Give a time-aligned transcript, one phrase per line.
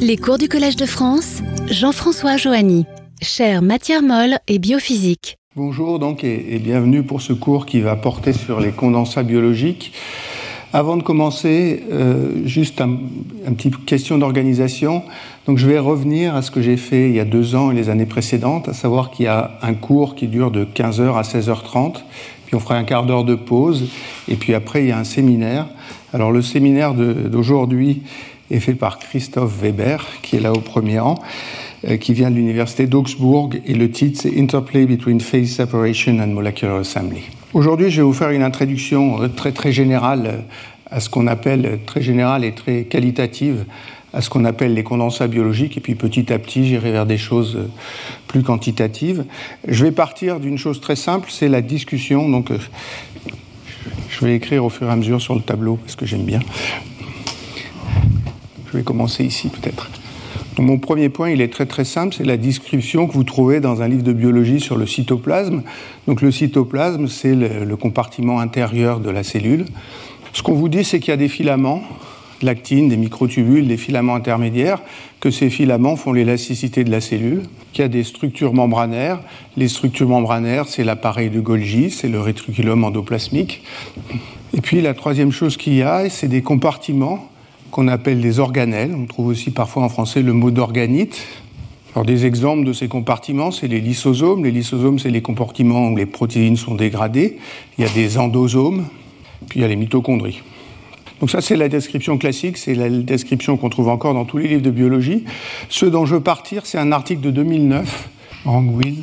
[0.00, 2.86] Les cours du Collège de France, Jean-François Joanny,
[3.20, 5.38] chère matière molle et biophysique.
[5.56, 9.92] Bonjour donc et, bienvenue pour ce cours qui va porter sur les condensats biologiques.
[10.72, 12.98] Avant de commencer, euh, juste un,
[13.86, 15.02] question d'organisation.
[15.46, 17.74] Donc je vais revenir à ce que j'ai fait il y a deux ans et
[17.74, 21.22] les années précédentes, à savoir qu'il y a un cours qui dure de 15h à
[21.22, 21.96] 16h30,
[22.46, 23.88] puis on fera un quart d'heure de pause,
[24.28, 25.66] et puis après il y a un séminaire.
[26.12, 28.02] Alors le séminaire d'aujourd'hui
[28.50, 31.22] est fait par Christophe Weber, qui est là au premier rang,
[31.86, 36.28] euh, qui vient de l'université d'Augsbourg, et le titre c'est Interplay between Phase Separation and
[36.28, 37.22] Molecular Assembly.
[37.54, 40.40] Aujourd'hui, je vais vous faire une introduction euh, très très générale euh,
[40.90, 43.64] à ce qu'on appelle, très générale et très qualitative,
[44.14, 47.18] à ce qu'on appelle les condensats biologiques, et puis petit à petit, j'irai vers des
[47.18, 47.58] choses
[48.26, 49.24] plus quantitatives.
[49.66, 52.26] Je vais partir d'une chose très simple, c'est la discussion.
[52.26, 52.50] Donc,
[54.08, 56.40] je vais écrire au fur et à mesure sur le tableau, parce que j'aime bien.
[58.70, 59.88] Je vais commencer ici peut-être.
[60.58, 63.80] mon premier point, il est très très simple, c'est la description que vous trouvez dans
[63.80, 65.62] un livre de biologie sur le cytoplasme.
[66.06, 69.64] Donc le cytoplasme, c'est le, compartiment intérieur de la cellule.
[70.34, 71.82] Ce qu'on vous dit, c'est qu'il y a des filaments,
[72.42, 74.82] l'actine, des microtubules, des filaments intermédiaires,
[75.20, 79.20] que ces filaments font l'élasticité de la cellule, qu'il y a des structures membranaires.
[79.56, 83.62] Les structures membranaires, c'est l'appareil de Golgi, c'est le réticulum endoplasmique.
[84.52, 87.30] Et puis la troisième chose qu'il y a, c'est des compartiments
[87.70, 88.94] qu'on appelle des organelles.
[88.94, 91.20] On trouve aussi parfois en français le mot d'organite.
[91.94, 94.44] Alors des exemples de ces compartiments, c'est les lysosomes.
[94.44, 97.38] Les lysosomes, c'est les compartiments où les protéines sont dégradées.
[97.78, 98.86] Il y a des endosomes,
[99.48, 100.42] puis il y a les mitochondries.
[101.20, 104.48] Donc ça, c'est la description classique, c'est la description qu'on trouve encore dans tous les
[104.48, 105.24] livres de biologie.
[105.68, 108.08] Ce dont je veux partir, c'est un article de 2009,
[108.44, 108.94] Rangwin,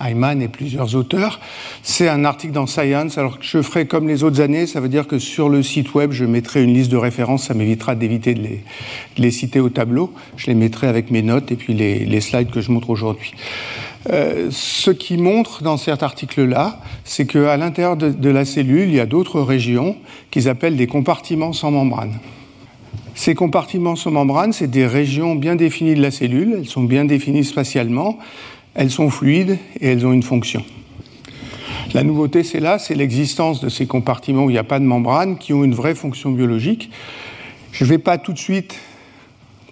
[0.00, 1.40] Ayman et plusieurs auteurs.
[1.82, 3.18] C'est un article dans Science.
[3.18, 6.12] Alors je ferai comme les autres années, ça veut dire que sur le site web,
[6.12, 7.44] je mettrai une liste de références.
[7.44, 8.46] Ça m'évitera d'éviter de,
[9.16, 10.12] les, citer au tableau.
[10.36, 13.32] Je les mettrai avec mes notes et puis les, slides que je montre aujourd'hui.
[14.10, 18.94] Euh, ce qui montre dans cet article-là, c'est qu'à l'intérieur de, de, la cellule, il
[18.94, 19.96] y a d'autres régions
[20.30, 22.14] qu'ils appellent des compartiments sans membrane.
[23.18, 27.04] Ces compartiments sans membrane, c'est des régions bien définies de la cellule, elles sont bien
[27.04, 28.16] définies spatialement,
[28.78, 30.64] elles sont fluides et elles ont une fonction.
[31.94, 34.84] La nouveauté, c'est là, c'est l'existence de ces compartiments où il n'y a pas de
[34.84, 36.90] membrane qui ont une vraie fonction biologique.
[37.72, 38.78] Je ne vais pas tout de suite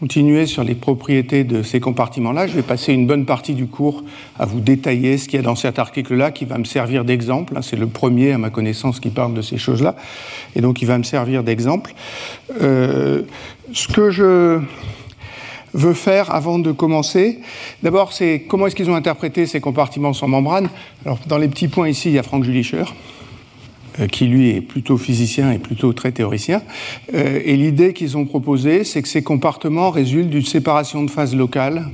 [0.00, 2.48] continuer sur les propriétés de ces compartiments-là.
[2.48, 4.02] Je vais passer une bonne partie du cours
[4.40, 7.56] à vous détailler ce qu'il y a dans cet article-là qui va me servir d'exemple.
[7.62, 9.94] C'est le premier, à ma connaissance, qui parle de ces choses-là.
[10.56, 11.94] Et donc, il va me servir d'exemple.
[12.60, 13.22] Euh,
[13.72, 14.60] ce que je
[15.76, 17.38] veut faire avant de commencer.
[17.82, 20.68] D'abord, c'est comment est-ce qu'ils ont interprété ces compartiments sans membrane.
[21.04, 22.84] Alors, dans les petits points ici, il y a Frank Julicher,
[24.00, 26.62] euh, qui lui est plutôt physicien et plutôt très théoricien.
[27.14, 31.36] Euh, et l'idée qu'ils ont proposée, c'est que ces compartiments résultent d'une séparation de phase
[31.36, 31.86] locale,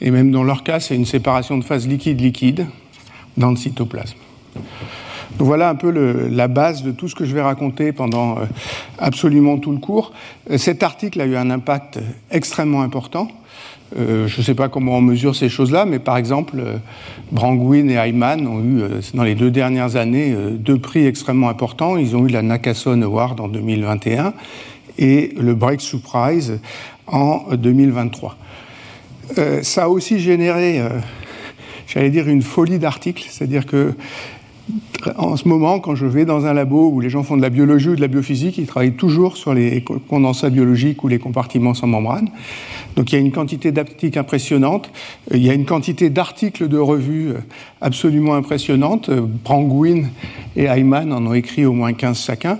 [0.00, 2.66] et même dans leur cas, c'est une séparation de phase liquide-liquide
[3.36, 4.16] dans le cytoplasme.
[5.38, 5.90] Voilà un peu
[6.30, 8.44] la base de tout ce que je vais raconter pendant euh,
[8.98, 10.12] absolument tout le cours.
[10.50, 11.98] Euh, cet article a eu un impact
[12.30, 13.28] extrêmement important.
[13.98, 16.62] Euh, je ne sais pas comment on mesure ces choses-là, mais par exemple,
[17.32, 18.82] Brangwin et Ayman ont eu,
[19.14, 21.96] dans les deux dernières années, deux prix extrêmement importants.
[21.96, 24.34] Ils ont eu la Nakason Award en 2021
[24.98, 26.60] et le Breakthrough Prize
[27.06, 28.36] en 2023.
[29.62, 30.80] ça a aussi généré,
[31.88, 33.94] j'allais dire, une folie d'articles, c'est-à-dire que
[35.16, 37.50] en ce moment, quand je vais dans un labo où les gens font de la
[37.50, 41.74] biologie ou de la biophysique, ils travaillent toujours sur les condensats biologiques ou les compartiments
[41.74, 42.28] sans membrane.
[42.96, 44.90] Donc il y a une quantité d'articles impressionnante,
[45.32, 47.38] euh, il y a une quantité d'articles de revues euh,
[47.80, 49.08] absolument impressionnante.
[49.08, 50.08] Euh, Brangwin
[50.56, 52.58] et Ayman en ont écrit au moins 15 chacun.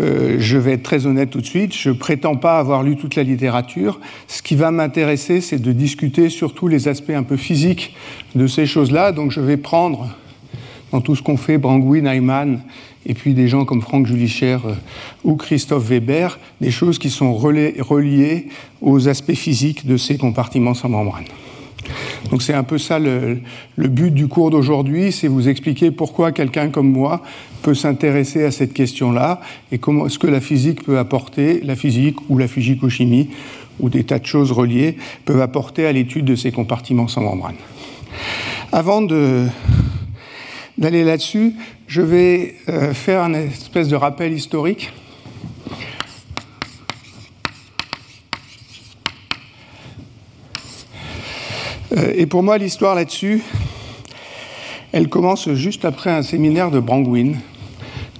[0.00, 3.14] je vais être très honnête tout de suite, je ne prétends pas avoir lu toute
[3.14, 4.00] la littérature.
[4.26, 7.94] Ce qui va m'intéresser, c'est de discuter surtout les aspects un peu physiques
[8.34, 9.12] de ces choses-là.
[9.12, 10.08] Donc je vais prendre
[10.92, 12.60] dans tout ce qu'on fait, Brangwin, Ayman,
[13.06, 14.74] et puis des gens comme Franck Julicher euh,
[15.24, 18.48] ou Christophe Weber, des choses qui sont reliées
[18.80, 21.24] aux aspects physiques de ces compartiments sans membrane.
[22.30, 23.40] Donc c'est un peu ça le,
[23.76, 27.22] but du cours d'aujourd'hui, c'est vous expliquer pourquoi quelqu'un comme moi
[27.62, 29.40] peut s'intéresser à cette question-là
[29.72, 33.30] et ce que la physique peut apporter, la physique ou la physico-chimie
[33.80, 37.56] ou des tas de choses reliées peuvent apporter à l'étude de ces compartiments sans membrane.
[38.70, 39.46] Avant de
[40.82, 41.54] d'aller là-dessus,
[41.86, 44.92] je vais euh, faire un espèce de rappel historique.
[51.96, 53.42] Euh, et pour moi, l'histoire là-dessus,
[54.90, 57.34] elle commence juste après un séminaire de Brangwin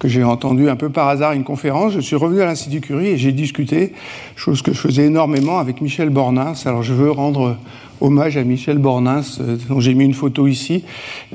[0.02, 1.92] que j'ai entendu un peu par hasard une conférence.
[1.92, 3.92] Je suis revenu à l'Institut Curie et j'ai discuté,
[4.34, 6.54] chose que je faisais énormément, avec Michel Bornins.
[6.64, 7.56] Alors je veux rendre
[8.00, 10.82] hommage à Michel Bornins, euh, dont j'ai mis une photo ici,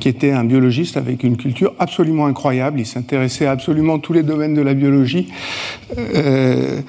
[0.02, 2.82] qui était un biologiste avec une culture absolument incroyable.
[2.82, 5.30] Il s'intéressait à absolument tous les domaines de la biologie.
[5.98, 6.82] Euh,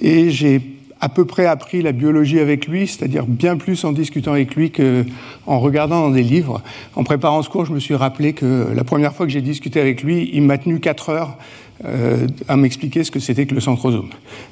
[0.00, 0.62] et j'ai
[1.00, 4.70] à peu près appris la biologie avec lui, c'est-à-dire bien plus en discutant avec lui
[4.70, 6.62] qu'en regardant dans des livres.
[6.94, 9.80] En préparant ce cours, je me suis rappelé que la première fois que j'ai discuté
[9.80, 11.36] avec lui, il m'a tenu 4 heures
[11.84, 14.08] euh, à m'expliquer ce que c'était que le centrosome.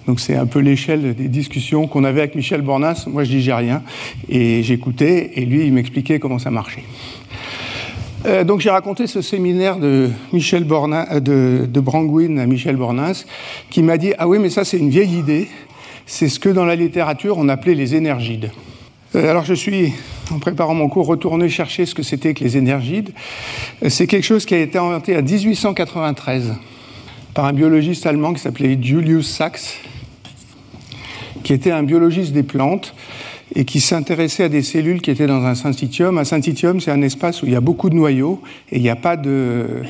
[0.07, 3.05] Donc c'est un peu l'échelle des discussions qu'on avait avec Michel Bornas.
[3.07, 3.83] Moi, je disais rien
[4.29, 6.85] et j'écoutais et lui, il m'expliquait comment ça marchait.
[8.27, 13.25] Euh, donc j'ai raconté ce séminaire de Michel Bornas, euh, de, à Michel Bornas,
[13.71, 15.49] qui m'a dit ah oui mais ça c'est une vieille idée
[16.07, 18.51] c'est ce que dans la littérature on appelait les énergides.
[19.15, 19.93] Euh, alors je suis,
[20.31, 23.11] en préparant mon cours, retourné chercher ce que c'était que les énergides.
[23.83, 26.55] Euh, c'est quelque chose qui a été inventé en 1893
[27.33, 29.81] par un biologiste allemand qui s'appelait Julius Sachs,
[31.43, 32.95] qui était un biologiste des plantes
[33.55, 36.19] et qui s'intéressait à des cellules qui étaient dans un syncytium.
[36.19, 38.41] Un syncytium, c'est un espace où il y a beaucoup de noyaux
[38.73, 39.85] et il n'y a, a pas de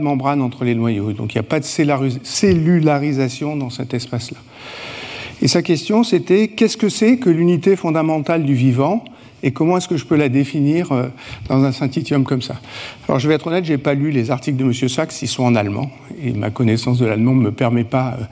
[0.00, 1.12] membrane entre les noyaux.
[1.12, 4.38] Donc il n'y a pas de cellularisation dans cet espace-là.
[5.42, 9.04] Et sa question, c'était qu'est-ce que c'est que l'unité fondamentale du vivant
[9.44, 11.08] et comment est-ce que je peux la définir euh,
[11.48, 12.56] dans un synthitium comme ça?
[13.06, 14.72] Alors je vais être honnête, je n'ai pas lu les articles de M.
[14.88, 15.90] Sachs, ils sont en allemand,
[16.24, 18.24] et ma connaissance de l'allemand ne me permet pas euh,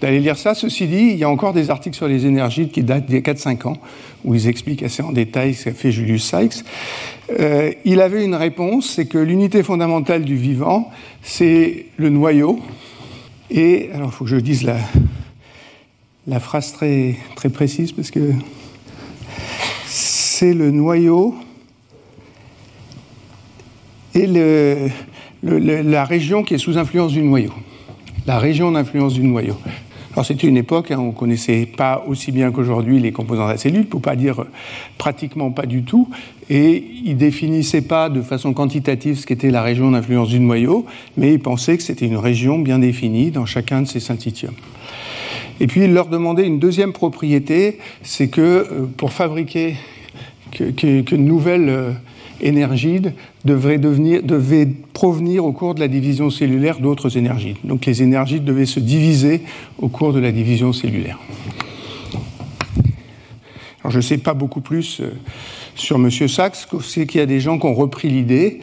[0.00, 0.54] d'aller lire ça.
[0.54, 3.18] Ceci dit, il y a encore des articles sur les énergies qui datent d'il y
[3.18, 3.78] a 4-5 ans,
[4.24, 6.64] où ils expliquent assez en détail ce qu'a fait Julius Sykes.
[7.40, 12.60] Euh, il avait une réponse, c'est que l'unité fondamentale du vivant, c'est le noyau,
[13.50, 14.76] et, alors il faut que je dise la,
[16.26, 18.32] la phrase très, très précise parce que
[19.86, 21.34] c'est le noyau
[24.14, 24.26] et
[25.42, 27.52] la région qui est sous influence du noyau.
[28.26, 29.56] La région d'influence du noyau.
[30.20, 33.52] Alors c'était une époque, hein, on ne connaissait pas aussi bien qu'aujourd'hui les composants de
[33.52, 34.44] la cellule, pour pas dire
[34.98, 36.10] pratiquement pas du tout,
[36.50, 40.84] et il définissait pas de façon quantitative ce qu'était la région d'influence du noyau,
[41.16, 44.52] mais il pensait que c'était une région bien définie dans chacun de ces synthitiums.
[45.58, 49.76] Et puis il leur demandait une deuxième propriété, c'est que euh, pour fabriquer
[50.50, 51.94] qu'une nouvelle
[52.42, 53.00] énergie
[53.44, 57.56] devrait, devenir, devait provenir au cours de la division cellulaire d'autres énergies.
[57.64, 59.42] Donc les énergies devaient se diviser
[59.78, 61.18] au cours de la division cellulaire.
[63.88, 65.10] Je ne sais pas beaucoup plus euh,
[65.74, 66.10] sur M.
[66.10, 68.60] Sachs, c'est qu'il y a des gens qui ont repris l'idée,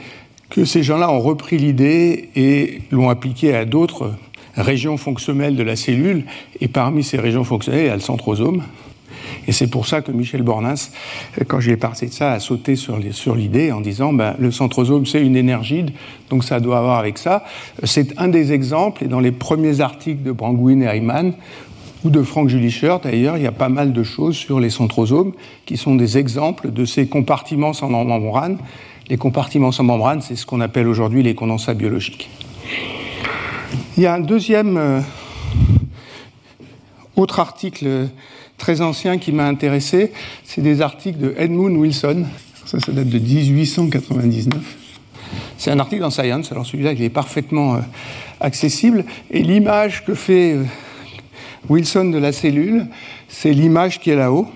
[0.50, 4.14] que ces gens-là ont repris l'idée et l'ont appliquée à d'autres
[4.56, 6.24] régions fonctionnelles de la cellule,
[6.62, 8.64] et parmi ces régions fonctionnelles, il y a le centrosome.
[9.48, 10.92] Et c'est pour ça que Michel Bornas,
[11.48, 12.98] quand j'ai parlé de ça, a sauté sur
[13.36, 15.86] l'idée en disant ben, le centrosome, c'est une énergie,
[16.30, 17.46] donc ça doit avoir avec ça.
[17.84, 21.34] C'est un des exemples, et dans les premiers articles de Brangwin et Ayman,
[22.04, 25.34] ou de Frank Julicher d'ailleurs, il y a pas mal de choses sur les centrosomes
[25.66, 28.58] qui sont des exemples de ces compartiments sans membrane.
[29.10, 32.30] Les compartiments sans membrane, c'est ce qu'on appelle aujourd'hui les condensats biologiques.
[33.96, 35.00] Il y a un deuxième euh,
[37.16, 38.10] autre article
[38.58, 40.12] très ancien qui m'a intéressé,
[40.44, 42.26] c'est des articles de Edmund Wilson.
[42.66, 44.62] Ça, ça date de 1899.
[45.58, 47.80] C'est un article dans Science, alors celui-là, il est parfaitement euh,
[48.40, 49.06] accessible.
[49.32, 50.64] Et l'image que fait euh,
[51.70, 52.88] Wilson de la cellule,
[53.28, 54.48] c'est l'image qui est là-haut.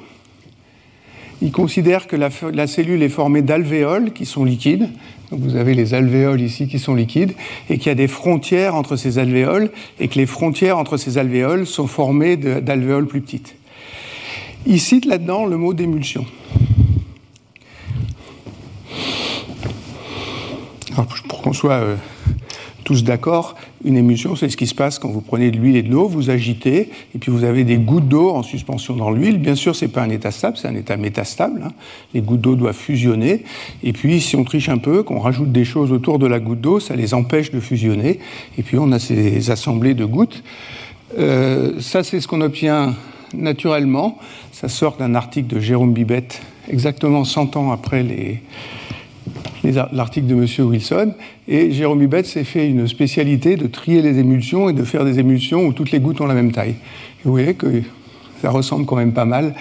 [1.41, 4.89] Il considère que la, la cellule est formée d'alvéoles qui sont liquides,
[5.31, 7.33] vous avez les alvéoles ici qui sont liquides
[7.69, 11.17] et qu'il y a des frontières entre ces alvéoles et que les frontières entre ces
[11.17, 13.55] alvéoles sont formées d'alvéoles plus petites.
[14.65, 16.25] Il cite là-dedans le mot d'émulsion.
[21.27, 21.95] pour qu'on soit euh,
[22.83, 25.81] tous d'accord, une émulsion, c'est ce qui se passe quand vous prenez de l'huile et
[25.81, 29.37] de l'eau, vous agitez, et puis vous avez des gouttes d'eau en suspension dans l'huile.
[29.37, 31.63] Bien sûr, ce n'est pas un état stable, c'est un état métastable.
[31.65, 31.71] Hein.
[32.13, 33.43] Les gouttes d'eau doivent fusionner.
[33.83, 36.61] Et puis, si on triche un peu, qu'on rajoute des choses autour de la goutte
[36.61, 38.19] d'eau, ça les empêche de fusionner.
[38.57, 40.43] Et puis, on a ces assemblées de gouttes.
[41.17, 42.95] Euh, ça, c'est ce qu'on obtient
[43.33, 44.17] naturellement.
[44.51, 48.03] Ça sort d'un article de Jérôme Bibette, exactement 100 ans après
[49.63, 50.67] l'article de M.
[50.67, 51.13] Wilson.
[51.47, 55.19] Et Jérôme Hubert s'est fait une spécialité de trier les émulsions et de faire des
[55.19, 56.75] émulsions où toutes les gouttes ont la même taille.
[57.23, 57.83] Vous voyez que
[58.41, 59.53] ça ressemble quand même pas mal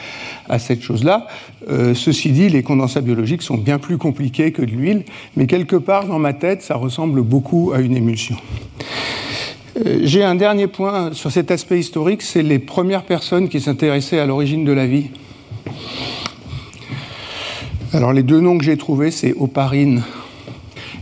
[0.49, 1.27] à cette chose-là.
[1.69, 5.05] Euh, ceci dit, les condensats biologiques sont bien plus compliqués que de l'huile,
[5.37, 8.37] mais quelque part dans ma tête, ça ressemble beaucoup à une émulsion.
[9.87, 14.19] Euh, j'ai un dernier point sur cet aspect historique, c'est les premières personnes qui s'intéressaient
[14.19, 15.09] à l'origine de la vie.
[17.93, 20.03] Alors les deux noms que j'ai trouvés, c'est oparine.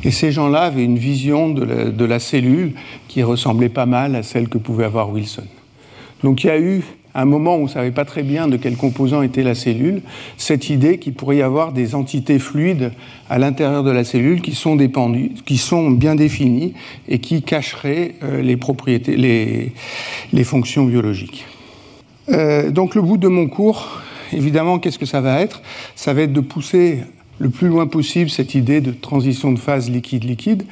[0.04, 2.72] Et ces gens-là avaient une vision de la, cellule
[3.08, 5.46] qui qui ressemblait pas mal à celle que pouvait avoir Wilson.
[6.22, 6.84] Donc il y a eu
[7.20, 10.02] un moment où on ne savait pas très bien de quel composant était la cellule,
[10.36, 12.92] cette idée qu'il pourrait y avoir des entités fluides
[13.28, 16.74] à l'intérieur de la cellule qui sont, dépendues, qui sont bien définies
[17.08, 21.44] et qui cacheraient euh, les propriétés, les, fonctions biologiques.
[22.28, 24.00] Euh, donc le bout de mon cours,
[24.32, 25.60] évidemment, qu'est-ce que ça va être?
[25.96, 27.00] Ça va être de pousser
[27.38, 30.64] le plus loin possible cette idée de transition de phase liquide-liquide.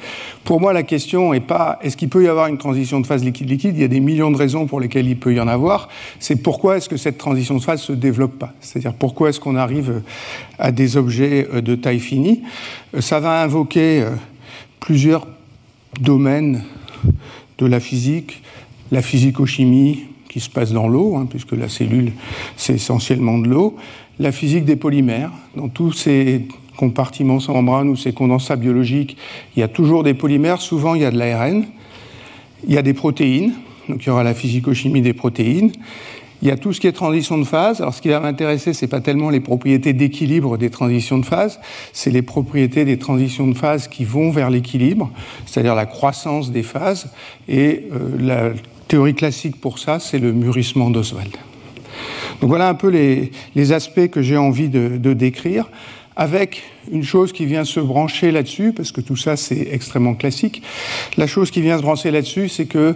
[0.43, 3.23] Pour moi, la question n'est pas est-ce qu'il peut y avoir une transition de phase
[3.23, 3.75] liquide-liquide?
[3.75, 5.89] Il y a des millions de raisons pour lesquelles il peut y en avoir.
[6.19, 8.53] C'est pourquoi est-ce que cette transition de phase ne se développe pas?
[8.59, 10.01] C'est-à-dire pourquoi est-ce qu'on arrive
[10.59, 12.43] à des objets euh, de taille finie?
[12.95, 14.11] Euh, Ça va invoquer euh,
[14.79, 15.27] plusieurs
[16.01, 16.63] domaines
[17.57, 18.41] de la physique,
[18.91, 22.11] la physico-chimie qui se passe dans l'eau, hein, puisque la cellule,
[22.57, 23.77] c'est essentiellement de l'eau,
[24.19, 25.31] la physique des polymères.
[25.55, 29.17] Dans tous ces compartiments sans membrane ou ces condensats biologiques,
[29.55, 31.65] il y a toujours des polymères, souvent il y a de l'ARN,
[32.67, 33.53] il y a des protéines,
[33.89, 35.71] donc il y aura la physico-chimie des protéines,
[36.41, 37.81] il y a tout ce qui est transition de phase.
[37.81, 41.59] Alors, ce qui va m'intéresser, c'est pas tellement les propriétés d'équilibre des transitions de phase,
[41.93, 45.09] c'est les propriétés des transitions de phase qui vont vers l'équilibre,
[45.45, 47.09] c'est-à-dire la croissance des phases.
[47.49, 48.51] Et euh, la
[48.87, 51.35] théorie classique pour ça, c'est le mûrissement d'Oswald.
[52.41, 55.69] Donc voilà un peu les, aspects que j'ai envie de, décrire,
[56.15, 60.61] avec une chose qui vient se brancher là-dessus, parce que tout ça c'est extrêmement classique.
[61.17, 62.95] La chose qui vient se brancher là-dessus, c'est que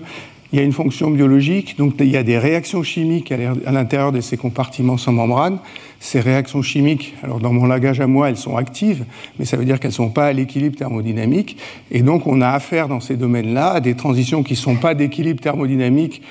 [0.54, 4.12] il y a une fonction biologique, donc il y a des réactions chimiques à l'intérieur
[4.12, 5.60] de ces compartiments sans membrane.
[6.02, 9.06] Ces réactions chimiques, alors dans mon langage à moi, elles sont actives,
[9.40, 11.58] mais ça veut dire qu'elles ne sont pas à l'équilibre thermodynamique.
[11.90, 14.94] Et donc on a affaire dans ces domaines-là à des transitions qui ne sont pas
[14.94, 16.22] d'équilibre thermodynamique,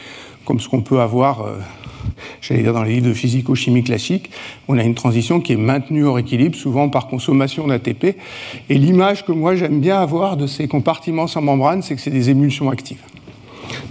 [0.44, 1.58] comme ce qu'on peut avoir euh,
[2.40, 4.30] j'allais dire dans les livres de physico-chimie classique,
[4.68, 8.16] on a une transition qui est maintenue hors équilibre, souvent par consommation d'ATP.
[8.68, 12.10] Et l'image que moi j'aime bien avoir de ces compartiments sans membrane, c'est que c'est
[12.10, 13.02] des émulsions actives.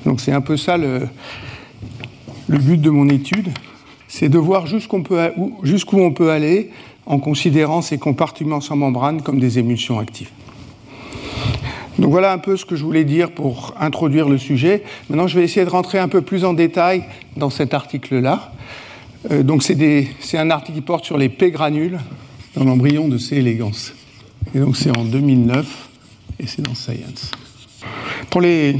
[0.05, 1.07] Donc c'est un peu ça le,
[2.47, 3.49] but de mon étude,
[4.07, 4.97] c'est de voir jusqu'où
[5.99, 6.69] on peut aller
[7.05, 10.29] en considérant ces compartiments sans membrane comme des émulsions actives.
[11.99, 14.83] Donc voilà un peu ce que je voulais dire pour introduire le sujet.
[15.09, 17.03] Maintenant, je vais essayer de rentrer un peu plus en détail
[17.35, 18.53] dans cet article-là.
[19.31, 21.99] Euh, donc c'est un article qui porte sur les P-granules
[22.55, 23.37] dans l'embryon de C.
[23.37, 23.91] elegans.
[24.55, 25.89] Et donc c'est en 2009
[26.39, 27.31] et c'est dans Science.
[28.29, 28.77] Pour les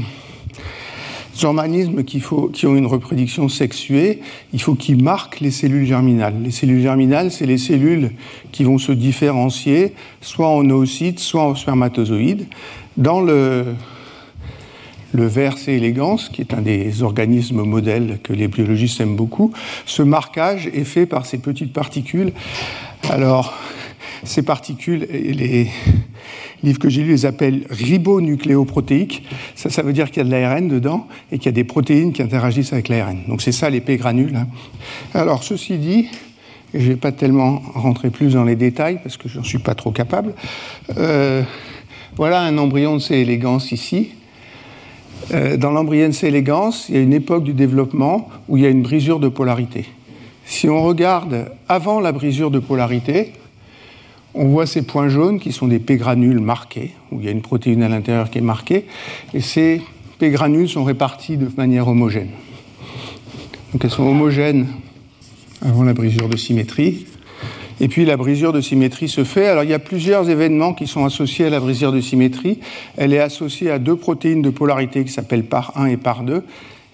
[1.44, 2.22] organismes qui,
[2.52, 4.20] qui ont une reproduction sexuée,
[4.54, 6.36] il faut qu'ils marquent les cellules germinales.
[6.42, 8.12] Les cellules germinales, c'est les cellules
[8.50, 12.46] qui vont se différencier soit en oocytes, soit en spermatozoïdes.
[12.96, 13.74] Dans le,
[15.12, 15.72] le ver C.
[15.72, 19.52] elegans, qui est un des organismes modèles que les biologistes aiment beaucoup,
[19.86, 22.32] ce marquage est fait par ces petites particules.
[23.08, 23.54] Alors,
[24.24, 25.68] ces particules, les
[26.62, 29.24] livres que j'ai lus les appellent ribonucléoprotéiques.
[29.54, 31.64] Ça, ça veut dire qu'il y a de l'ARN dedans et qu'il y a des
[31.64, 33.18] protéines qui interagissent avec l'ARN.
[33.28, 34.36] Donc c'est ça l'épée granules.
[34.36, 34.46] Hein.
[35.14, 36.08] Alors, ceci dit,
[36.74, 39.58] je ne vais pas tellement rentrer plus dans les détails parce que je n'en suis
[39.58, 40.34] pas trop capable.
[40.98, 41.42] Euh,
[42.20, 43.14] voilà un embryon de C.
[43.14, 44.10] elegans ici.
[45.32, 46.26] Euh, dans l'embryon de C.
[46.26, 49.28] elegans, il y a une époque du développement où il y a une brisure de
[49.28, 49.86] polarité.
[50.44, 53.32] Si on regarde avant la brisure de polarité,
[54.34, 57.40] on voit ces points jaunes qui sont des P-granules marqués, où il y a une
[57.40, 58.84] protéine à l'intérieur qui est marquée,
[59.32, 59.80] et ces
[60.18, 62.28] P-granules sont répartis de manière homogène.
[63.72, 64.66] Donc elles sont homogènes
[65.62, 67.06] avant la brisure de symétrie,
[67.80, 69.46] et puis la brisure de symétrie se fait.
[69.46, 72.60] Alors il y a plusieurs événements qui sont associés à la brisure de symétrie.
[72.96, 76.44] Elle est associée à deux protéines de polarité qui s'appellent par 1 et par 2.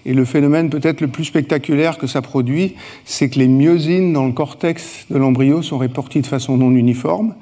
[0.05, 4.25] Et le phénomène peut-être le plus spectaculaire que ça produit, c'est que les myosines dans
[4.25, 7.35] le cortex de l'embryo sont réparties de façon non uniforme.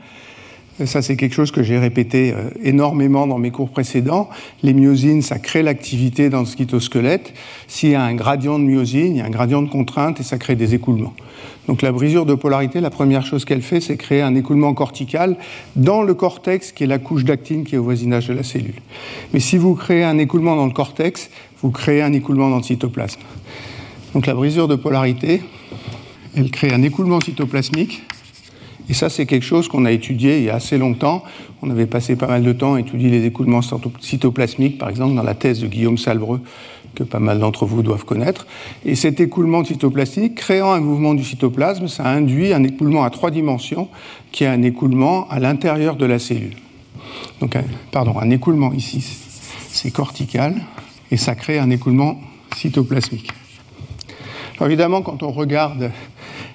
[0.83, 4.29] Ça, c'est quelque chose que j'ai répété euh, énormément dans mes cours précédents.
[4.61, 7.33] Les myosines, ça crée l'activité dans le cytosquelette.
[7.69, 10.23] S'il y a un gradient de myosine, il y a un gradient de contrainte et
[10.23, 11.13] ça crée des écoulements.
[11.67, 15.37] Donc la brisure de polarité, la première chose qu'elle fait, c'est créer un écoulement cortical
[15.77, 18.75] dans le cortex, qui est la couche d'actine qui est au voisinage de la cellule.
[19.33, 21.29] Mais si vous créez un écoulement dans le cortex,
[21.61, 23.21] vous créez un écoulement dans le cytoplasme.
[24.13, 25.41] Donc la brisure de polarité,
[26.35, 28.03] elle crée un écoulement cytoplasmique.
[28.89, 31.23] Et ça, c'est quelque chose qu'on a étudié il y a assez longtemps.
[31.61, 33.61] On avait passé pas mal de temps à étudier les écoulements
[33.99, 36.41] cytoplasmiques, par exemple, dans la thèse de Guillaume Salbreux,
[36.93, 38.45] que pas mal d'entre vous doivent connaître.
[38.85, 43.31] Et cet écoulement cytoplasmique, créant un mouvement du cytoplasme, ça induit un écoulement à trois
[43.31, 43.89] dimensions,
[44.31, 46.55] qui est un écoulement à l'intérieur de la cellule.
[47.41, 47.57] Donc,
[47.91, 49.03] pardon, un écoulement ici,
[49.69, 50.55] c'est cortical,
[51.11, 52.19] et ça crée un écoulement
[52.55, 53.31] cytoplasmique.
[54.61, 55.91] Évidemment, quand on regarde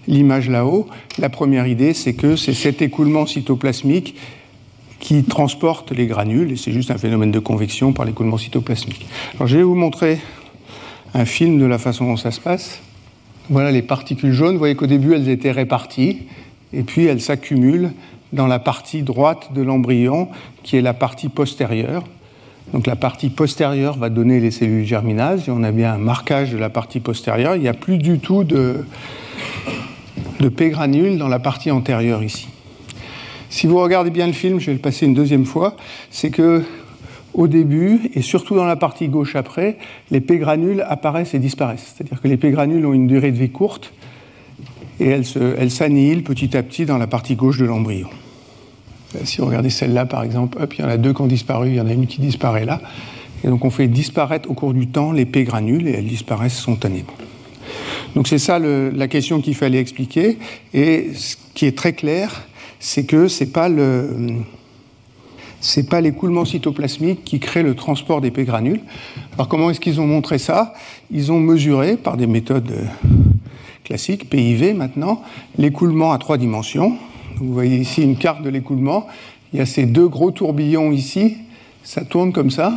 [0.09, 0.89] l'image là-haut,
[1.19, 4.17] la première idée, c'est que c'est cet écoulement cytoplasmique
[5.01, 9.07] qui transporte les granules, et c'est juste un phénomène de convection par l'écoulement cytoplasmique.
[9.37, 10.19] Alors je vais vous montrer
[11.15, 12.81] un film de la façon dont ça se passe.
[13.49, 16.23] Voilà les particules jaunes, vous voyez qu'au début elles étaient réparties,
[16.73, 17.93] et puis elles s'accumulent
[18.33, 20.29] dans la partie droite de l'embryon,
[20.63, 22.05] qui est la partie postérieure.
[22.73, 25.41] Donc la partie postérieure va donner les cellules germinales.
[25.47, 27.57] Et on a bien un marquage de la partie postérieure.
[27.57, 28.85] Il n'y a plus du tout de,
[30.57, 32.49] P-granules dans la partie antérieure ici.
[33.49, 35.77] Si vous regardez bien le film, je vais le passer une deuxième fois,
[36.11, 36.63] c'est que
[37.35, 39.77] au début, et surtout dans la partie gauche après,
[40.11, 41.95] les P-granules apparaissent et disparaissent.
[41.95, 43.93] C'est-à-dire que les P-granules ont une durée de vie courte
[45.01, 48.09] et elles s'annihilent petit à petit dans la partie gauche de l'embryon.
[49.15, 51.27] Euh, si vous regardez celle-là, par exemple, hop, il y en a deux qui ont
[51.27, 52.81] disparu, il y en a une qui disparaît là.
[53.45, 57.15] Et donc on fait disparaître au cours du temps les P-granules et elles disparaissent spontanément.
[58.15, 60.39] Donc c'est ça la question qu'il fallait expliquer.
[60.75, 62.47] Et ce qui est très clair,
[62.81, 63.69] c'est que ce n'est pas
[65.89, 68.81] pas l'écoulement cytoplasmique qui crée le transport des P-granules.
[69.35, 70.75] Alors comment est-ce qu'ils ont montré ça?
[71.11, 72.73] Ils ont mesuré par des méthodes
[73.85, 75.23] classiques, PIV maintenant,
[75.57, 76.97] l'écoulement à trois dimensions.
[77.41, 79.07] Vous voyez ici une carte de l'écoulement.
[79.55, 81.39] Il y a ces deux gros tourbillons ici.
[81.83, 82.75] Ça tourne comme ça.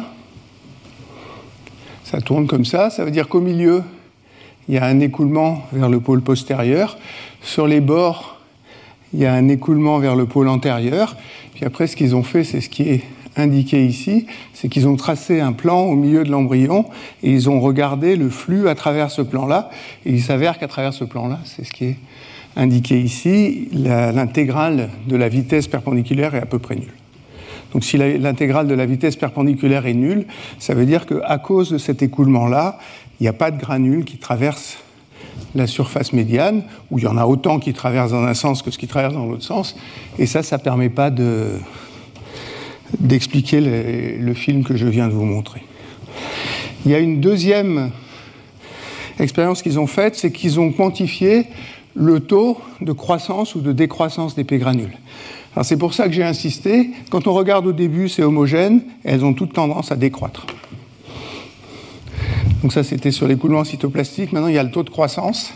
[2.05, 2.89] Ça tourne comme ça.
[2.89, 3.84] Ça veut dire qu'au milieu,
[4.70, 6.98] il y a un écoulement vers le pôle postérieur.
[7.41, 8.39] Sur les bords,
[9.13, 11.17] il y a un écoulement vers le pôle antérieur.
[11.55, 13.03] Puis après, ce qu'ils ont fait, c'est ce qui est
[13.36, 16.86] indiqué ici, c'est qu'ils ont tracé un plan au milieu de l'embryon
[17.22, 19.72] et ils ont regardé le flux à travers ce plan-là.
[20.05, 21.98] Et il s'avère qu'à travers ce plan-là, c'est ce qui est
[22.55, 26.93] indiqué ici, l'intégrale de la vitesse perpendiculaire est à peu près nulle.
[27.74, 30.25] Donc si l'intégrale de la vitesse perpendiculaire est nulle,
[30.60, 32.77] ça veut dire qu'à cause de cet écoulement-là,
[33.19, 34.77] il n'y a pas de granules qui traversent
[35.55, 38.69] la surface médiane, où il y en a autant qui traversent dans un sens que
[38.72, 39.75] ce qui traverse dans l'autre sens.
[40.19, 41.12] Et ça, ça ne permet pas
[43.00, 45.63] d'expliquer le, le film que je viens de vous montrer.
[46.86, 47.91] Il y a une deuxième
[49.19, 51.45] expérience qu'ils ont faite, c'est qu'ils ont quantifié
[51.95, 54.97] le taux de croissance ou de décroissance des P-granules.
[55.62, 56.89] C'est pour ça que j'ai insisté.
[57.12, 60.47] Quand on regarde au début, c'est homogène, elles ont toutes tendance à décroître.
[62.63, 64.32] Donc ça, c'était sur l'écoulement cytoplastique.
[64.32, 65.53] Maintenant, il y a le taux de croissance.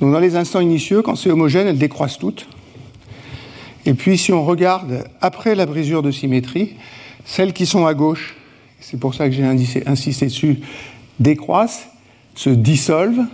[0.00, 2.48] Donc dans les instants initiaux, quand c'est homogène, elles décroissent toutes.
[3.86, 6.74] Et puis si on regarde après la brisure de symétrie,
[7.24, 8.34] celles qui sont à gauche,
[8.88, 9.44] c'est pour ça que j'ai
[9.86, 10.60] insisté dessus,
[11.18, 11.88] décroissent,
[12.36, 13.24] se dissolvent,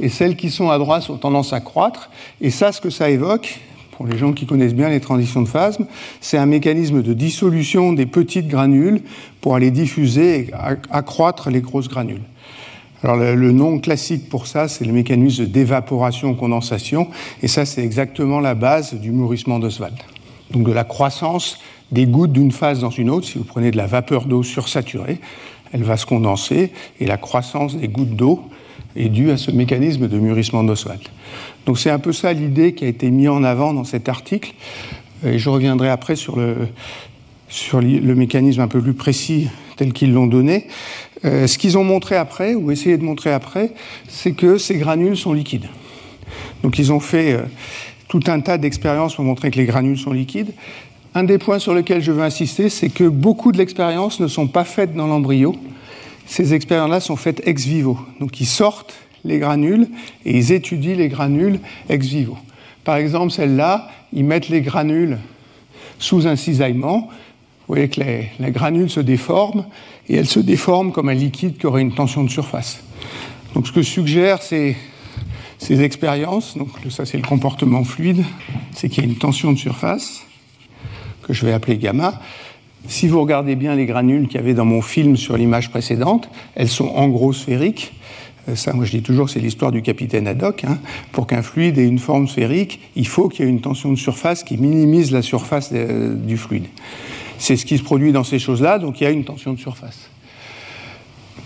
[0.00, 2.10] et celles qui sont à droite ont tendance à croître.
[2.40, 5.48] Et ça, ce que ça évoque, pour les gens qui connaissent bien les transitions de
[5.48, 5.84] phasme,
[6.22, 9.02] c'est un mécanisme de dissolution des petites granules
[9.42, 10.50] pour aller diffuser et
[10.90, 12.22] accroître les grosses granules.
[13.02, 17.08] Alors le, nom classique pour ça, c'est le mécanisme d'évaporation-condensation,
[17.42, 19.96] et ça c'est exactement la base du mûrissement d'Oswald.
[20.52, 21.58] Donc de la croissance
[21.92, 23.26] des gouttes d'une phase dans une autre.
[23.26, 25.18] Si vous prenez de la vapeur d'eau sursaturée,
[25.72, 28.42] elle va se condenser et la croissance des gouttes d'eau
[28.96, 31.00] est due à ce mécanisme de mûrissement d'Oswald.
[31.66, 34.54] Donc c'est un peu ça l'idée qui a été mise en avant dans cet article.
[35.24, 36.56] Et je reviendrai après sur le,
[37.48, 40.66] sur le mécanisme un peu plus précis tel qu'ils l'ont donné.
[41.24, 43.72] Euh, ce qu'ils ont montré après, ou essayé de montrer après,
[44.08, 45.68] c'est que ces granules sont liquides.
[46.62, 47.42] Donc ils ont fait euh,
[48.08, 50.52] tout un tas d'expériences pour montrer que les granules sont liquides.
[51.14, 54.46] Un des points sur lesquels je veux insister, c'est que beaucoup de l'expérience ne sont
[54.46, 55.54] pas faites dans l'embryo.
[56.24, 57.98] Ces expériences-là sont faites ex vivo.
[58.18, 58.94] Donc ils sortent
[59.24, 59.88] les granules
[60.24, 62.38] et ils étudient les granules ex vivo.
[62.84, 65.18] Par exemple, celle-là, ils mettent les granules
[65.98, 67.08] sous un cisaillement.
[67.68, 69.66] Vous voyez que les, granules se déforment
[70.08, 72.82] et elles se déforment comme un liquide qui aurait une tension de surface.
[73.54, 74.76] Donc ce que suggère ces,
[75.58, 78.24] ces expériences, donc ça c'est le comportement fluide,
[78.74, 80.24] c'est qu'il y a une tension de surface
[81.22, 82.20] que je vais appeler gamma.
[82.88, 86.28] Si vous regardez bien les granules qu'il y avait dans mon film sur l'image précédente,
[86.54, 87.92] elles sont en gros sphériques.
[88.48, 90.64] Euh, ça, moi, je dis toujours, c'est l'histoire du capitaine Haddock.
[90.64, 90.78] Hein.
[91.12, 93.98] Pour qu'un fluide ait une forme sphérique, il faut qu'il y ait une tension de
[93.98, 96.66] surface qui minimise la surface du fluide.
[97.38, 99.58] C'est ce qui se produit dans ces choses-là, donc il y a une tension de
[99.58, 100.08] surface.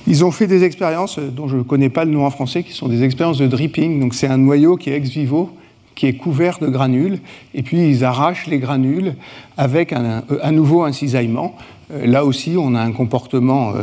[0.06, 2.62] Ils ont fait des expériences euh, dont je ne connais pas le nom en français,
[2.62, 4.00] qui sont des expériences de dripping.
[4.00, 5.50] Donc c'est un noyau qui est ex vivo
[5.96, 7.18] qui est couvert de granules,
[7.54, 9.14] et puis ils arrachent les granules
[9.56, 11.56] avec un, à nouveau un cisaillement.
[11.90, 13.82] Euh, là aussi, on a un comportement euh,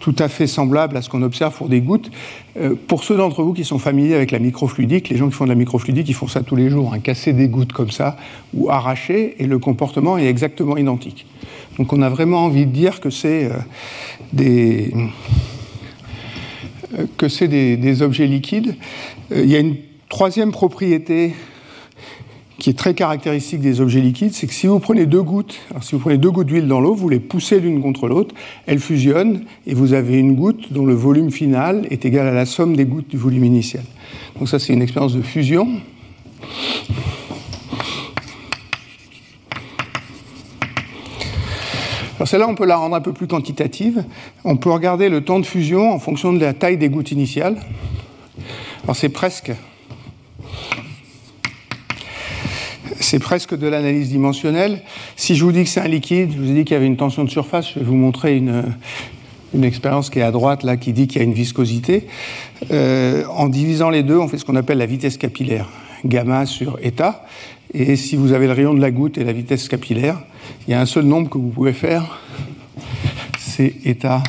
[0.00, 2.10] tout à fait semblable à ce qu'on observe pour des gouttes.
[2.56, 5.44] Euh, pour ceux d'entre vous qui sont familiers avec la microfluidique, les gens qui font
[5.44, 8.16] de la microfluidique, ils font ça tous les jours, hein, casser des gouttes comme ça
[8.54, 11.26] ou arracher, et le comportement est exactement identique.
[11.76, 13.50] Donc on a vraiment envie de dire que c'est
[17.16, 18.76] que c'est des, des, objets liquides.
[19.30, 19.76] Il y a une
[20.12, 21.32] Troisième propriété
[22.58, 25.94] qui est très caractéristique des objets liquides, c'est que si vous prenez deux gouttes, si
[25.94, 28.34] vous prenez deux gouttes d'huile dans l'eau, vous les poussez l'une contre l'autre,
[28.66, 32.44] elles fusionnent et vous avez une goutte dont le volume final est égal à la
[32.44, 33.84] somme des gouttes du volume initial.
[34.38, 35.66] Donc ça, c'est une expérience de fusion.
[42.16, 44.04] Alors celle-là, on peut la rendre un peu plus quantitative.
[44.44, 47.56] On peut regarder le temps de fusion en fonction de la taille des gouttes initiales.
[48.84, 49.52] Alors c'est presque
[53.04, 54.82] c'est presque de l'analyse dimensionnelle.
[55.16, 56.86] Si je vous dis que c'est un liquide, je vous ai dit qu'il y avait
[56.86, 58.74] une tension de surface, je vais vous montrer une,
[59.62, 62.06] expérience qui est à droite, là, qui dit qu'il y a une viscosité.
[62.70, 65.68] Euh, en divisant les deux, on fait ce qu'on appelle la vitesse capillaire,
[66.04, 67.26] gamma sur eta.
[67.74, 70.18] Et si vous avez le rayon de la goutte et la vitesse capillaire,
[70.66, 72.18] il y a un seul nombre que vous pouvez faire,
[73.38, 74.22] c'est eta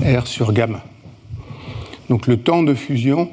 [0.00, 0.84] R sur gamma.
[2.08, 3.30] Donc le temps de fusion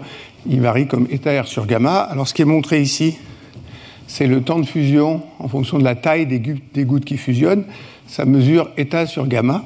[0.47, 1.99] il varie comme eta R sur gamma.
[1.99, 3.17] Alors ce qui est montré ici,
[4.07, 7.65] c'est le temps de fusion en fonction de la taille des, gouttes qui fusionnent.
[8.07, 9.65] Ça mesure eta sur gamma.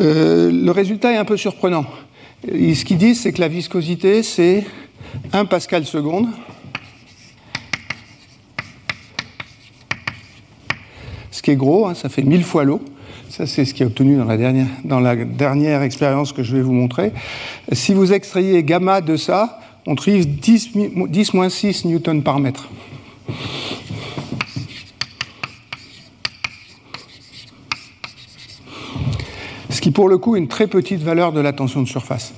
[0.00, 1.84] Euh, le résultat est un peu surprenant.
[2.44, 4.64] ce qu'ils disent, c'est que la viscosité, c'est
[5.32, 6.28] 1 pascal seconde.
[11.30, 12.80] Ce qui est gros, hein, ça fait 1000 fois l'eau.
[13.28, 16.54] Ça, c'est ce qui est obtenu dans la, dernière, dans la dernière expérience que je
[16.54, 17.12] vais vous montrer.
[17.72, 20.72] Si vous extrayez gamma de ça, on trouve 10,
[21.48, 22.68] 6 newtons par mètre.
[29.70, 32.34] Ce qui pour le coup est une très petite valeur de la tension de surface.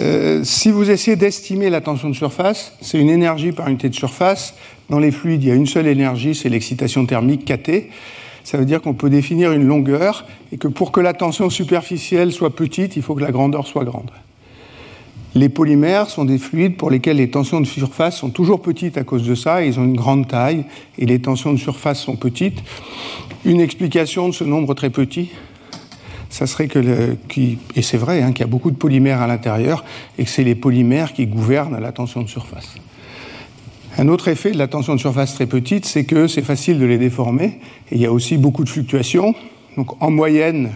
[0.00, 3.94] Euh, si vous essayez d'estimer la tension de surface, c'est une énergie par unité de
[3.94, 4.54] surface.
[4.90, 7.90] Dans les fluides, il y a une seule énergie, c'est l'excitation thermique KT.
[8.42, 12.32] Ça veut dire qu'on peut définir une longueur et que pour que la tension superficielle
[12.32, 14.10] soit petite, il faut que la grandeur soit grande.
[15.34, 19.02] Les polymères sont des fluides pour lesquels les tensions de surface sont toujours petites à
[19.02, 20.64] cause de ça, ils ont une grande taille
[20.96, 22.62] et les tensions de surface sont petites.
[23.44, 25.30] Une explication de ce nombre très petit,
[26.30, 27.16] ça serait que, le,
[27.74, 29.84] et c'est vrai, hein, qu'il y a beaucoup de polymères à l'intérieur
[30.18, 32.76] et que c'est les polymères qui gouvernent la tension de surface.
[33.98, 36.84] Un autre effet de la tension de surface très petite, c'est que c'est facile de
[36.84, 39.34] les déformer et il y a aussi beaucoup de fluctuations.
[39.76, 40.70] Donc en moyenne,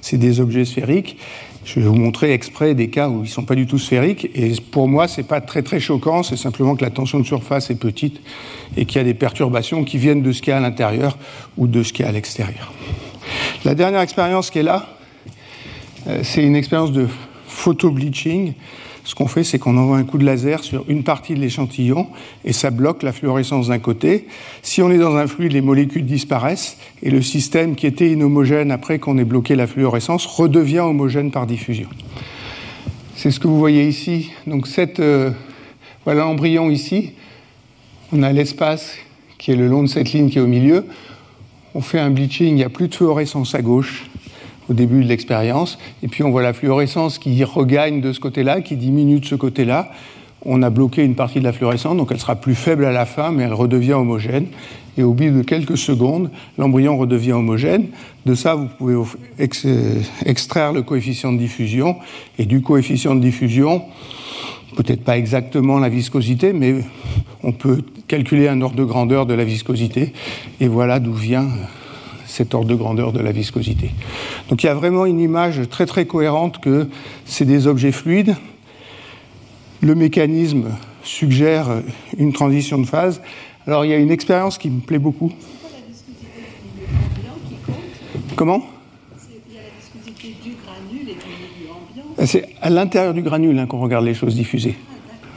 [0.00, 1.16] c'est des objets sphériques
[1.64, 4.28] je vais vous montrer exprès des cas où ils ne sont pas du tout sphériques.
[4.34, 7.24] Et pour moi, ce n'est pas très très choquant, c'est simplement que la tension de
[7.24, 8.20] surface est petite
[8.76, 11.16] et qu'il y a des perturbations qui viennent de ce qu'il y a à l'intérieur
[11.56, 12.72] ou de ce qu'il y a à l'extérieur.
[13.64, 14.88] La dernière expérience qui est là,
[16.06, 17.08] euh, c'est une expérience de
[17.48, 18.52] photo-bleaching
[19.04, 22.08] ce qu'on fait, c'est qu'on envoie un coup de laser sur une partie de l'échantillon
[22.44, 24.26] et ça bloque la fluorescence d'un côté.
[24.62, 28.70] Si on est dans un fluide, les molécules disparaissent et le système qui était inhomogène
[28.70, 31.88] après qu'on ait bloqué la fluorescence redevient homogène par diffusion.
[33.14, 34.30] C'est ce que vous voyez ici.
[34.46, 35.30] Donc cette, euh,
[36.04, 37.12] voilà l'embryon ici.
[38.10, 38.96] On a l'espace
[39.36, 40.86] qui est le long de cette ligne qui est au milieu.
[41.74, 44.06] On fait un bleaching, il n'y a plus de fluorescence à gauche
[44.68, 45.78] au début de l'expérience.
[46.02, 49.34] Et puis on voit la fluorescence qui regagne de ce côté-là, qui diminue de ce
[49.34, 49.90] côté-là.
[50.46, 53.06] On a bloqué une partie de la fluorescence, donc elle sera plus faible à la
[53.06, 54.46] fin, mais elle redevient homogène.
[54.96, 57.86] Et au bout de quelques secondes, l'embryon redevient homogène.
[58.26, 58.94] De ça, vous pouvez
[60.24, 61.96] extraire le coefficient de diffusion.
[62.38, 63.82] Et du coefficient de diffusion,
[64.76, 66.76] peut-être pas exactement la viscosité, mais
[67.42, 70.12] on peut calculer un ordre de grandeur de la viscosité.
[70.60, 71.48] Et voilà d'où vient
[72.34, 73.92] cet ordre de grandeur de la viscosité.
[74.48, 76.88] Donc il y a vraiment une image très très cohérente que
[77.24, 78.34] c'est des objets fluides.
[79.80, 80.70] Le mécanisme
[81.04, 81.68] suggère
[82.18, 83.22] une transition de phase.
[83.68, 85.32] Alors il y a une expérience qui me plaît beaucoup.
[88.34, 88.64] Comment?
[92.24, 94.74] C'est à l'intérieur du granule hein, qu'on regarde les choses diffusées.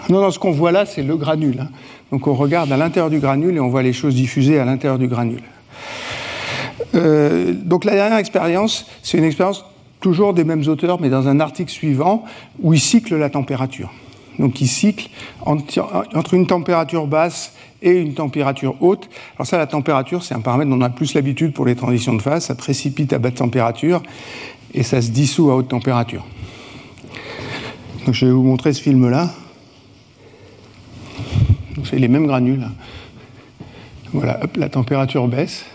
[0.10, 1.60] Non, non, ce qu'on voit là, c'est le granule.
[1.60, 1.70] Hein.
[2.12, 4.98] Donc on regarde à l'intérieur du granule et on voit les choses diffusées à l'intérieur
[4.98, 5.44] du granule.
[6.98, 9.64] Euh, donc la dernière expérience, c'est une expérience
[10.00, 12.26] toujours des mêmes auteurs, mais dans un article suivant,
[12.62, 13.92] où ils cyclent la température.
[14.40, 15.10] Donc ils cyclent
[15.46, 19.10] entre une température basse et une température haute.
[19.36, 22.14] Alors ça, la température, c'est un paramètre dont on a plus l'habitude pour les transitions
[22.14, 22.46] de phase.
[22.46, 24.04] Ça précipite à basse température
[24.74, 26.26] et ça se dissout à haute température.
[28.06, 29.32] Donc je vais vous montrer ce film-là.
[31.84, 32.68] C'est les mêmes granules.
[34.14, 35.66] Voilà, la température baisse